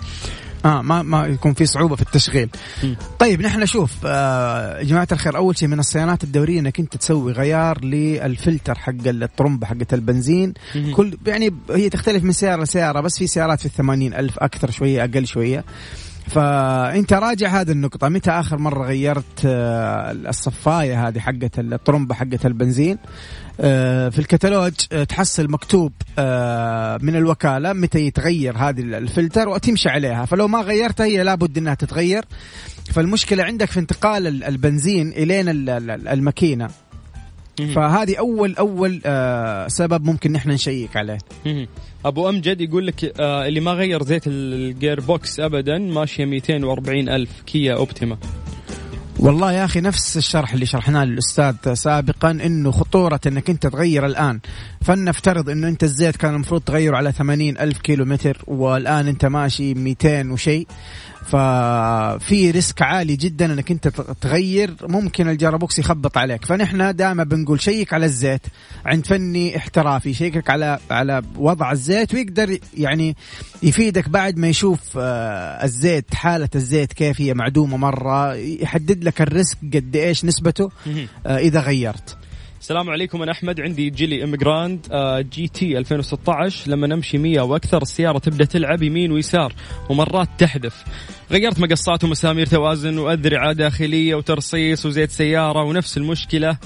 [0.64, 2.48] آه ما ما يكون في صعوبة في التشغيل.
[2.82, 2.94] م.
[3.18, 7.84] طيب نحن نشوف آه جماعة الخير أول شيء من الصيانات الدورية إنك أنت تسوي غيار
[7.84, 10.92] للفلتر حق الطرمبة حقت البنزين م.
[10.92, 15.04] كل يعني هي تختلف من سيارة لسيارة بس في سيارات في الثمانين ألف أكثر شوية
[15.04, 15.64] أقل شوية.
[16.28, 18.08] فأنت راجع هذه النقطة.
[18.08, 22.98] متى آخر مرة غيرت آه، الصفاية هذه حقت الطرمبة حقت البنزين؟
[23.60, 25.92] آه، في الكتالوج آه، تحصل مكتوب
[27.02, 30.24] من الوكالة متى يتغير هذه الفلتر وتمشي عليها.
[30.24, 32.24] فلو ما غيرتها هي لابد إنها تتغير.
[32.92, 35.48] فالمشكلة عندك في انتقال البنزين الين
[36.08, 36.68] الماكينة.
[37.74, 39.00] فهذه أول أول
[39.70, 41.18] سبب ممكن نحن نشيك عليه.
[42.04, 47.42] أبو أمجد يقول لك آه اللي ما غير زيت ال gearbox ابدا ماشية 240 ألف
[47.46, 48.16] Kia Optima
[49.18, 54.40] والله يا أخي نفس الشرح اللي شرحناه للأستاذ سابقا إنه خطورة إنك أنت تغير الآن.
[54.82, 59.74] فلنفترض إنه أنت الزيت كان المفروض تغيره على 80 ألف كيلو متر والآن أنت ماشي
[59.74, 60.66] 200 وشيء.
[61.24, 63.88] ففي risk عالي جدا إنك أنت
[64.20, 66.44] تغير ممكن ال gearbox يخبط عليك.
[66.44, 68.42] فنحن دائما بنقول شيك على الزيت
[68.86, 73.16] عند فني احترافي شيكك على على وضع الزيت ويقدر يعني
[73.62, 79.28] يفيدك بعد ما يشوف آه، الزيت حالة الزيت كيف هي معدومة مرة يحدد لك ال
[79.28, 80.70] risk قد إيش نسبته؟
[81.26, 82.16] آه، إذا غيرت.
[82.60, 88.18] السلام عليكم أنا أحمد عندي Geely Emgrand آه، GT 2016 لما نمشي 100 وأكثر السيارة
[88.18, 89.54] تبدأ تلعب يمين ويسار
[89.88, 90.84] ومرات تحذف.
[91.30, 96.56] غيرت مقصات ومسامير توازن واذرعه داخلية وترصيص وزيت سيارة ونفس المشكلة.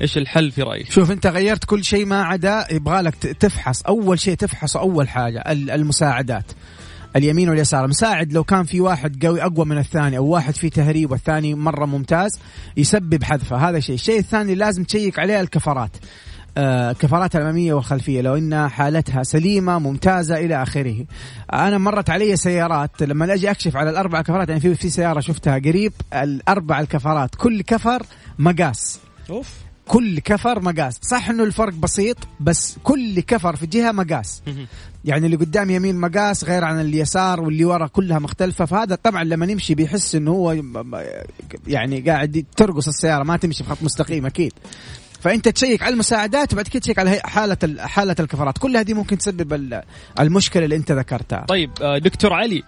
[0.00, 3.82] إيش الحل في رأيك؟ شوف أنت غيرت كل شيء ما عدا يبغى لك تفحص.
[3.82, 6.52] أول شيء تفحص أول حاجة المساعدات.
[7.16, 7.88] اليمين واليسار.
[7.88, 11.86] مساعد لو كان في واحد قوي أقوى من الثاني أو واحد فيه تهريب والثاني مرة
[11.86, 12.38] ممتاز
[12.76, 13.68] يسبب حذفه.
[13.68, 13.94] هذا شيء.
[13.94, 15.90] الشيء الثاني لازم تشيك عليه الكفرات.
[16.58, 18.20] آه كفرات الأمامية والخلفية.
[18.20, 21.06] لو إن حالتها سليمة ممتازة إلى آخره.
[21.52, 23.02] أنا مرت علي سيارات.
[23.02, 27.62] لما أجي أكشف على الأربع كفرات يعني في في سيارة شفتها قريب الأربع الكفرات كل
[27.62, 28.02] كفر
[28.38, 29.00] مقاس.
[29.30, 29.48] أوف.
[29.88, 30.98] كل كفر مقاس.
[31.02, 34.42] صح إنه الفرق بسيط بس كل كفر في جهة مقاس.
[35.04, 38.64] يعني اللي قدام يمين مقاس غير عن اليسار واللي ورا كلها مختلفة.
[38.64, 40.62] فهذا طبعا لما يمشي بيحس إنه هو
[41.66, 44.52] يعني قاعد ترقص السيارة ما تمشي بخط مستقيم أكيد.
[45.20, 48.58] فأنت تشيك على المساعدات وبعد كده تشيك على حالة حالة الكفرات.
[48.58, 49.80] كل هذه ممكن تسبب
[50.20, 51.44] المشكلة اللي أنت ذكرتها.
[51.48, 52.62] طيب آه، دكتور علي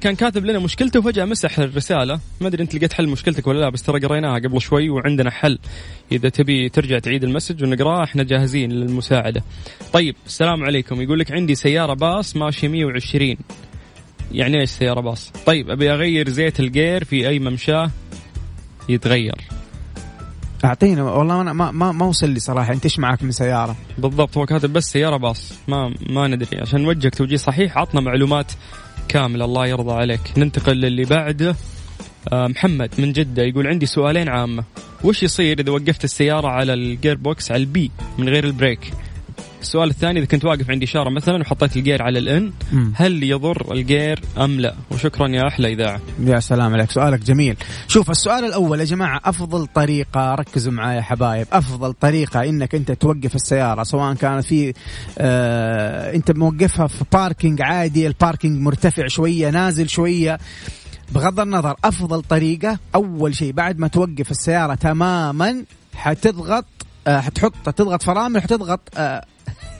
[0.00, 2.20] كان كاتب لنا مشكلته وفجأة مسح الرسالة.
[2.40, 5.58] ما أدري أنت لقيت حل مشكلتك ولا لا بس ترى قريناها قبل شوي وعندنا حل.
[6.12, 9.42] إذا تبي ترجع تعيد ال message ونقراه إحنا جاهزين للمساعدة.
[9.92, 11.02] طيب السلام عليكم.
[11.02, 13.36] يقول لك عندي سيارة باص ماشيه 120
[14.32, 17.90] يعني إيش سيارة باص؟ طيب أبي أغير زيت ال gear في أي ممشاه
[18.88, 19.34] يتغير؟
[20.64, 22.72] اعطينا والله أنا ما ما ما وصل لي صراحة.
[22.72, 25.52] أنت إيش معك من سيارة؟ بالضبط هو كاتب بس سيارة باص.
[25.68, 28.52] ما ما ندري عشان نوجهك توجيه صحيح عطنا معلومات
[29.12, 30.20] كامله الله يرضى عليك.
[30.36, 31.56] ننتقل للي بعده.
[32.32, 34.64] آه محمد من جدة يقول عندي سؤالين عامة.
[35.04, 38.92] وش يصير إذا وقفت السيارة على ال gearbox على ال P من غير ال brake
[39.62, 42.52] السؤال الثاني إذا كنت واقف عند إشارة مثلا وحطيت الجير على ال N
[42.94, 46.00] هل يضر الجير أم لا؟ وشكرا يا أحلى إذاعة.
[46.20, 47.56] يا سلام عليك سؤالك جميل.
[47.88, 52.92] شوف السؤال الأول يا جماعة أفضل طريقة ركزوا معايا يا حبايب أفضل طريقة إنك أنت
[52.92, 54.74] توقف السيارة سواء كانت في
[55.18, 60.38] آه أنت موقفها في parking عادي ال parking مرتفع شوية نازل شوية.
[61.14, 66.64] بغض النظر أفضل طريقة أول شيء بعد ما توقف السيارة تماما حتضغط
[67.06, 69.24] آه حتحط تضغط فرامل حتضغط آه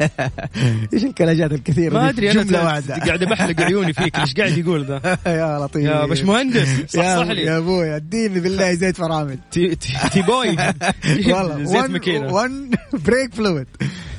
[0.95, 2.97] إيش الكلاجات الكثيرة ما أدري أنا واحدة.
[2.97, 5.85] قاعد بحلق عيوني فيك إيش قاعد يقول ذا؟ يا لطيف.
[5.85, 7.43] يا باش مهندس صح لي.
[7.43, 9.39] يا أبوي أديني بالله زيت فرامل.
[9.51, 10.57] تي, تي, تي بوي
[11.35, 12.33] والله زيت ماكينة.
[12.33, 12.51] 1
[12.93, 13.67] brake fluid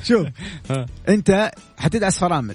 [0.04, 0.26] شوف
[1.08, 2.54] أنت حتدعس فرامل.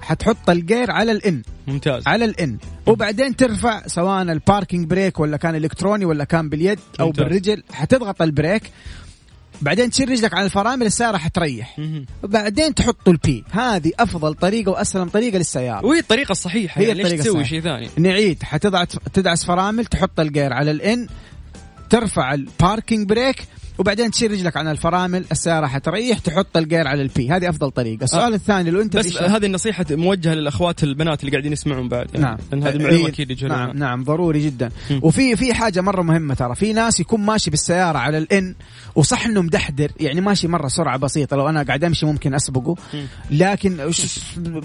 [0.00, 1.42] حتحط الجير على ال N.
[1.66, 2.02] ممتاز.
[2.06, 2.58] على ال N.
[2.86, 7.24] وبعدين ترفع سواء ال parking brake ولا كان الكتروني ولا كان باليد أو ممتاز.
[7.24, 8.62] بالرجل حتضغط ال brake
[9.62, 11.80] بعدين تشيل رجلك على الفرامل السيارة حتريح
[12.22, 15.86] بعدين تحط ال P هذه أفضل طريقة واسلم طريقة للسيارة.
[15.86, 20.52] وهي الطريقة الصحيحة هي يعني ليش تسوي شيء ثاني؟ نعيد حتضغط تدعس فرامل تحط الجير
[20.52, 21.08] على ال N
[21.90, 23.36] ترفع ال parking brake
[23.78, 27.30] وبعدين تشيل رجلك عن الفرامل السيارة حتريح تحط الجير على ال P.
[27.30, 28.04] هذه أفضل طريقة.
[28.04, 28.36] السؤال أه.
[28.36, 32.06] الثاني لو أنت بس هذه النصيحة موجهة للأخوات البنات اللي قاعدين يسمعون بعد.
[32.14, 32.38] يعني نعم.
[32.52, 34.70] لأن هذه معلومة أكيد نعم نعم ضروري جدا.
[34.90, 34.98] م.
[35.02, 36.54] وفي في حاجة مرة مهمة ترى.
[36.54, 38.54] في ناس يكون ماشي بالسيارة على الإن
[38.94, 41.36] وصح انه مدحدر يعني ماشي مرة سرعة بسيطة.
[41.36, 42.76] لو أنا قاعد أمشي ممكن أسبقه.
[43.30, 43.90] لكن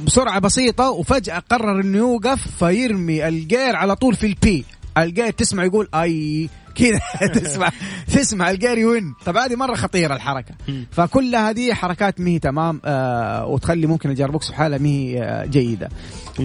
[0.06, 4.66] بسرعة بسيطة وفجأة قرر إنه يوقف فيرمي الجير على طول في ال P.
[4.98, 6.50] الجير تسمع يقول أي.
[6.80, 7.00] كذا.
[7.34, 7.70] تسمع.
[8.08, 9.14] تسمع الجاري وين.
[9.26, 10.56] طب هذه مرة خطيرة الحركة.
[10.92, 15.90] فكل هذه حركات مي تمام آه وتخلي ممكن ال gearbox بحالها مي آه جيدة.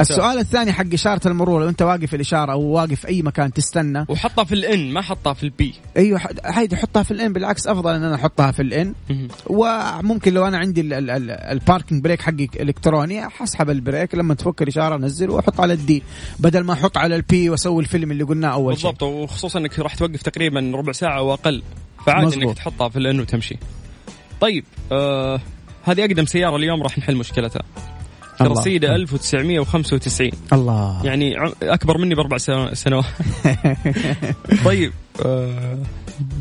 [0.01, 3.53] السؤال الثاني حق إشارة المرور لو أنت واقف في الإشارة أو واقف في أي مكان
[3.53, 4.07] تستنى.
[4.09, 7.33] وحطها في ال N ما حطها في ال P أيوه هيدي حطها في ال N
[7.33, 8.95] بالعكس أفضل إن أنا أحطها في ال N
[9.47, 10.81] وممكن لو أنا عندي
[11.53, 15.88] ال parking brake حقي إلكتروني حسحب ال brake لما تفك الإشارة أنزل وأحط على ال
[15.88, 16.03] D
[16.39, 18.91] بدل ما أحط على ال P وأسوي الفيلم اللي قلناه أول شيء.
[18.91, 21.63] بالضبط وخصوصا إنك راح توقف تقريبا ربع ساعة أو أقل
[22.07, 23.57] فعادي إنك تحطها في ال N وتمشي.
[24.41, 25.41] طيب آه
[25.83, 27.63] هذه أقدم سيارة اليوم راح نحل مشكلتها.
[28.43, 31.07] كرسيدا 1995 الله.
[31.07, 32.37] يعني أكبر مني بأربع
[32.73, 33.05] سنوات.
[34.65, 34.93] طيب
[35.25, 35.79] آه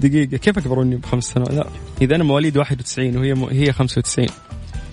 [0.01, 1.67] دقيقة كيف أكبر مني بخمس سنوات؟ لا
[2.01, 3.43] إذا أنا مواليد 91 وهي م...
[3.43, 4.27] هي 95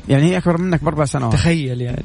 [0.09, 1.33] يعني هي أكبر منك بأربع سنوات.
[1.33, 2.05] تخيل يعني.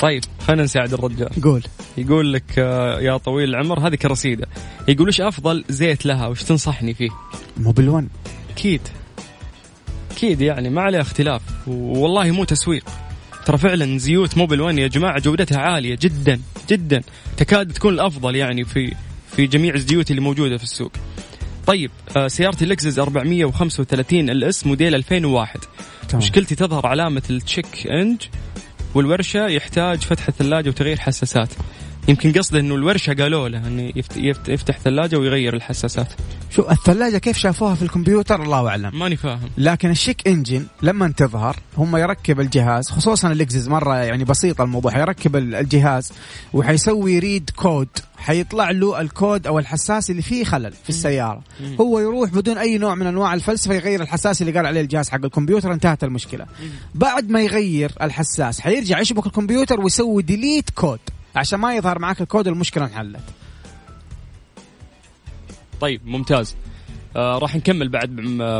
[0.00, 1.42] طيب خلينا نساعد الرجال.
[1.42, 1.62] قول.
[1.98, 4.46] يقول لك آه، يا طويل العمر هذه كرصيده
[4.88, 7.10] يقول إيش أفضل زيت لها؟ وش تنصحني فيه؟
[7.56, 8.08] موبل 1
[8.50, 8.80] أكيد.
[10.10, 11.42] أكيد يعني ما عليه اختلاف.
[11.66, 12.84] والله مو تسويق.
[13.46, 17.02] ترى فعلا زيوت موبل 1 يا جماعة جودتها عالية جدا جدا.
[17.36, 18.94] تكاد تكون الأفضل يعني في
[19.36, 20.92] في جميع الزيوت اللي موجودة في السوق.
[21.66, 21.90] طيب
[22.26, 25.60] سيارتي لكزس 435 LS موديل 2001
[26.08, 26.16] طبعا.
[26.22, 28.22] مشكلتي تظهر علامة ال check engine.
[28.94, 31.48] والورشة يحتاج فتح الثلاجه وتغيير حساسات.
[32.08, 33.92] يمكن قصده إنه الورشة قالوا له إنه
[34.48, 36.08] يفتح ثلاجة ويغير الحساسات.
[36.50, 38.98] شو الثلاجة كيف شافوها في الكمبيوتر؟ الله أعلم.
[38.98, 39.50] ماني فاهم.
[39.58, 44.92] لكن ال check engine لما تظهر هم يركب الجهاز خصوصا اللكزس مرة يعني بسيط الموضوع
[44.92, 46.12] حيركب الجهاز
[46.52, 47.88] وحيسوي read code
[48.18, 51.42] حيطلع له الكود أو الحساس اللي فيه خلل في السيارة.
[51.80, 55.24] هو يروح بدون أي نوع من أنواع الفلسفة يغير الحساس اللي قال عليه الجهاز حق
[55.24, 56.46] الكمبيوتر انتهت المشكلة.
[56.94, 61.00] بعد ما يغير الحساس حيرجع يشبك الكمبيوتر ويسوي delete code
[61.36, 63.20] عشان ما يظهر معك الكود المشكلة انحلت.
[65.80, 66.56] طيب ممتاز.
[67.16, 68.10] آه راح نكمل بعد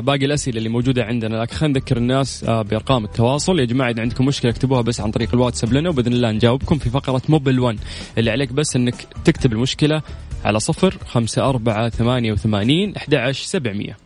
[0.04, 3.58] باقي الأسئلة اللي موجودة عندنا لكن خلينا نذكر الناس آه بأرقام التواصل.
[3.58, 6.90] يا جماعة إذا عندكم مشكلة اكتبوها بس عن طريق الواتساب لنا وبإذن الله نجاوبكم في
[6.90, 7.78] فقرة موبيل 1
[8.18, 8.94] اللي عليك بس إنك
[9.24, 10.02] تكتب المشكلة
[10.44, 13.96] على صفر خمسة أربعة ثمانية وثمانين أحد عشر سبعمية.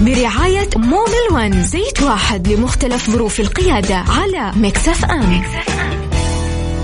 [0.00, 1.62] برعاية موبيل ون.
[1.62, 5.98] زيت واحد لمختلف ظروف القيادة على ميكس اف ام, ميكس أف أم.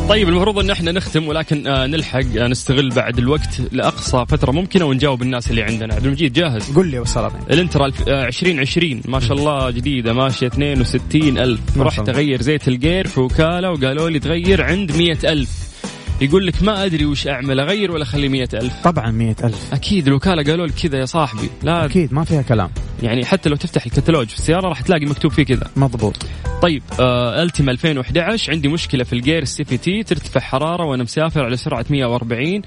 [0.08, 4.84] طيب المفروض إن إحنا نختم ولكن آه نلحق آه نستغل بعد الوقت لأقصى فترة ممكنة
[4.84, 5.94] ونجاوب الناس اللي عندنا.
[5.94, 11.60] عبد المجيد جاهز؟ قل لي وصلني إلنترا 2020 ما شاء الله جديدة ماشية 62 ألف.
[11.78, 15.73] رحت اغير زيت الجير في وكاله وقالوا لي تغير عند 100 ألف.
[16.20, 19.74] يقول لك ما أدري وش أعمل أغير ولا أخلي مئة ألف؟ طبعا مئة ألف.
[19.74, 22.70] أكيد الوكاله قالوا لك كذا يا صاحبي لا أكيد ما فيها كلام.
[23.02, 25.70] يعني حتى لو تفتح الكتالوج في السيارة راح تلاقي مكتوب فيه كذا.
[25.76, 26.26] مضبوط.
[26.62, 31.56] طيب آه ألتيما 2011 عندي مشكلة في الجير ال CVT ترتفع حرارة وأنا مسافر على
[31.56, 32.62] سرعة 140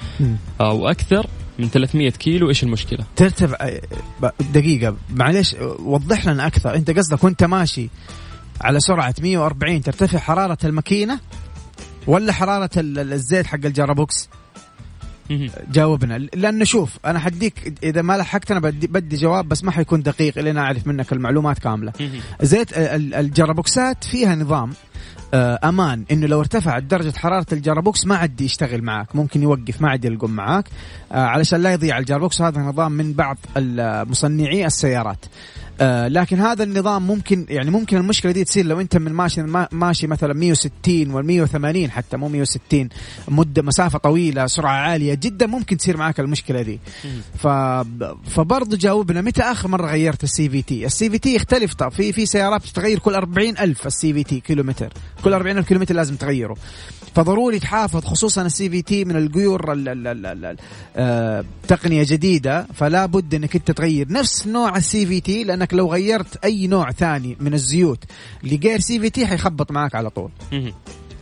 [0.61, 1.27] أو أكثر
[1.59, 2.49] من 300 كيلو.
[2.49, 3.81] إيش المشكلة؟ ترتفع آه،
[4.53, 6.75] دقيقة معلش وضح لنا أكثر.
[6.75, 7.89] أنت قصدك وأنت ماشي
[8.61, 11.19] على سرعة 140 ترتفع حرارة الماكينة؟
[12.07, 14.29] ولا حرارة الزيت حق ال gearbox
[15.71, 16.17] جاوبنا.
[16.17, 20.39] لأنه شوف أنا حديك إذا ما لحقت أنا بدي, بدي جواب بس ما حيكون دقيق
[20.39, 21.93] لين أعرف منك المعلومات كاملة.
[22.41, 24.71] زيت الجرابوكسات فيها نظام
[25.33, 26.05] آه، أمان.
[26.11, 30.05] إنه لو ارتفعت درجة حرارة ال gearbox ما عاد يشتغل معك ممكن يوقف ما عاد
[30.05, 30.65] يلقم معاك.
[31.11, 33.37] آه، علشان لا يضيع ال gearbox هذا نظام من بعض
[34.09, 35.25] مصنعي السيارات.
[35.81, 40.07] آه لكن هذا النظام ممكن يعني ممكن المشكلة دي تصير لو انت من ماشي ماشي
[40.07, 42.89] مثلا 160 وال 180 حتى مو 160
[43.27, 46.79] مدة مسافة طويلة سرعة عالية جدا ممكن تصير معك المشكلة دي.
[47.37, 47.47] ف
[48.29, 52.61] فبرضه جاوبنا متى آخر مرة غيرت ال CVT ال CVT يختلف طب في في سيارات
[52.61, 56.55] بتتغير كل 40 ألف ال CVT كيلومتر كل 40 ألف كيلومتر لازم تغيره.
[57.15, 59.83] فضروري تحافظ خصوصا ال CVT من القيور
[60.95, 66.45] آه، تقنية جديدة فلا بد إنك أنت تغير نفس نوع ال CVT لأنك لو غيرت
[66.45, 68.03] أي نوع ثاني من الزيوت
[68.43, 70.29] لغير CVT حيخبط معك على طول.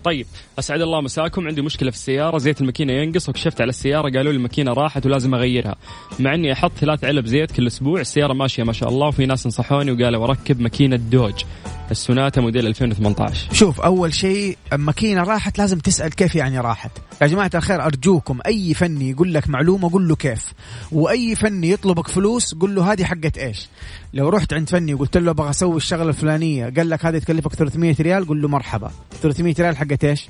[0.03, 0.27] طيب
[0.59, 1.47] أسعد الله مساكم.
[1.47, 2.37] عندي مشكلة في السيارة.
[2.37, 3.29] زيت الماكينة ينقص.
[3.29, 5.75] وكشفت على السيارة قالوا لي الماكينة راحت ولازم أغيرها.
[6.19, 9.47] مع إني أحط ثلاث علب زيت كل أسبوع السيارة ماشية ما شاء الله وفي ناس
[9.47, 11.43] نصحوني وقالوا أركب ماكينة دوج.
[11.91, 16.91] السوناتا موديل 2018 شوف أول شيء ماكينة راحت لازم تسأل كيف يعني راحت.
[17.21, 20.53] يا جماعة الخير أرجوكم أي فني يقول لك معلومة قول له كيف.
[20.91, 23.67] وأي فني يطلبك فلوس قول له هذه حقت إيش.
[24.13, 27.95] لو رحت عند فني وقلت له أبغى أسوي الشغلة الفلانية قال لك هذه تكلفك 300
[27.99, 28.91] ريال قول له مرحبا.
[29.21, 30.27] 300 ريال حقت إيش؟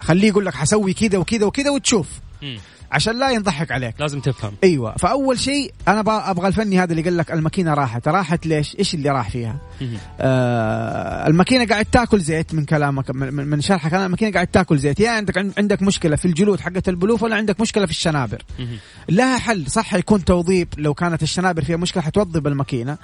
[0.00, 2.08] خليه يقول لك حسوي كذا وكذا وكذا وتشوف.
[2.92, 3.94] عشان لا ينضحك عليك.
[4.00, 4.52] لازم تفهم.
[4.64, 4.96] أيوه.
[4.96, 8.08] فأول شيء أنا أبغى الفني هذا اللي قال لك الماكينة راحت.
[8.08, 9.58] راحت ليش؟ إيش اللي راح فيها؟
[10.20, 13.94] آه الماكينة قاعد تاكل زيت من كلامك من, من شرحك.
[13.94, 15.00] أنا الماكينة قاعد تاكل زيت.
[15.00, 18.42] يا عندك عندك مشكلة في الجلود حقت البلوف ولا عندك مشكلة في الشنابر؟
[19.08, 19.66] لها حل.
[19.70, 20.68] صح يكون توضيب.
[20.78, 22.98] لو كانت الشنابر فيها مشكلة حتوضب الماكينة.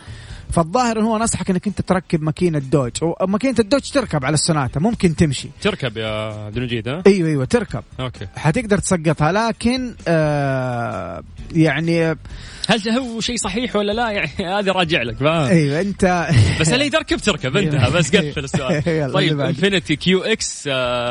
[0.53, 2.93] فالظاهر هو نصحك إنك أنت تركب ماكينة دوج.
[3.03, 5.49] وماكينه الدوج تركب على السوناتا ممكن تمشي.
[5.63, 6.09] تركب يا
[6.45, 7.83] عبد المجيد ها؟ أيوه أيوه تركب.
[8.01, 8.27] okay.
[8.37, 11.23] حتقدر تسقطها لكن آه
[11.55, 12.05] يعني
[12.69, 16.29] هل هو شيء صحيح ولا لا؟ يعني هذه راجع لك فاهم؟ أيوه أنت
[16.61, 19.13] بس اللي تركب تركب انتهى بس قفل السؤال.
[19.13, 20.69] طيب انفينيتي QX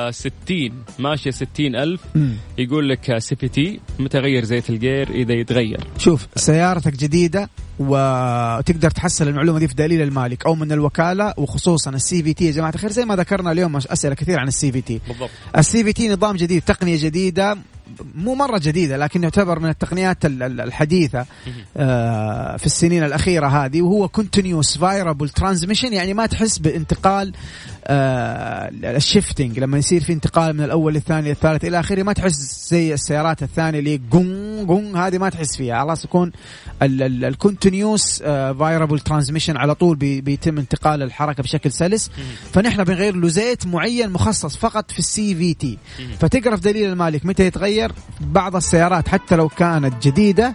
[0.10, 2.02] 60 ماشية 60 ألف.
[2.58, 7.50] يقول لك CVT متى غير زيت الجير إذا يتغير؟ شوف سيارتك جديدة
[7.80, 12.72] وتقدر تحصل المعلومة دي في دليل المالك أو من الوكالة وخصوصا ال CVT يا جماعة
[12.76, 15.30] الخير زي ما ذكرنا اليوم أسئلة كثير عن ال CVT بالضبط.
[15.58, 17.58] ال CVT نظام جديد تقنية جديدة
[18.16, 21.26] مو مرة جديدة لكن يعتبر من التقنيات الحديثة
[21.78, 27.34] آه، في السنين الأخيرة هذه وهو continuous variable transmission يعني ما تحس بانتقال
[27.90, 32.94] ال shifting لما يصير في انتقال من الأول للثاني للثالث إلى آخره ما تحس زي
[32.94, 35.82] السيارات الثانية اللي قون قون هذه ما تحس فيها.
[35.82, 36.32] خلاص يكون
[36.82, 42.12] ال continuous variable transmission على طول بي بيتم انتقال الحركة بشكل سلس.
[42.54, 45.78] فنحن بنغير له زيت معين مخصص فقط في ال CVT.
[46.20, 50.54] فتقرأ في دليل المالك متى يتغير؟ بعض السيارات حتى لو كانت جديدة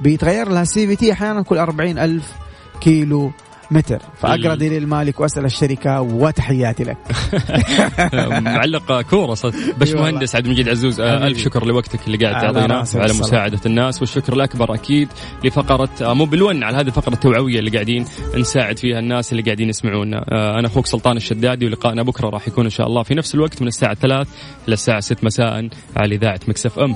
[0.00, 2.32] بيتغير لها ال CVT أحيانا كل أربعين ألف
[2.80, 3.32] كيلو
[3.70, 3.98] متر.
[4.20, 6.96] فأقرأ دليل المالك وأسأل الشركة وتحياتي لك.
[8.42, 9.78] معلق كورة صدق.
[9.78, 14.00] باش مهندس عبد المجيد عزوز آه، ألف شكر لوقتك اللي قاعد تعطينا على مساعدة الناس.
[14.00, 15.08] والشكر الأكبر أكيد
[15.44, 18.04] لفقرة آه، مو بالون على هذه الفقرة التوعوية اللي قاعدين
[18.36, 20.24] نساعد فيها الناس اللي قاعدين يسمعونا.
[20.32, 23.62] آه، أنا أخوك سلطان الشدادي ولقائنا بكرة راح يكون إن شاء الله في نفس الوقت
[23.62, 24.30] من الساعة 3
[24.68, 26.88] إلى الساعة 6 مساء على إذاعة مكسف أم.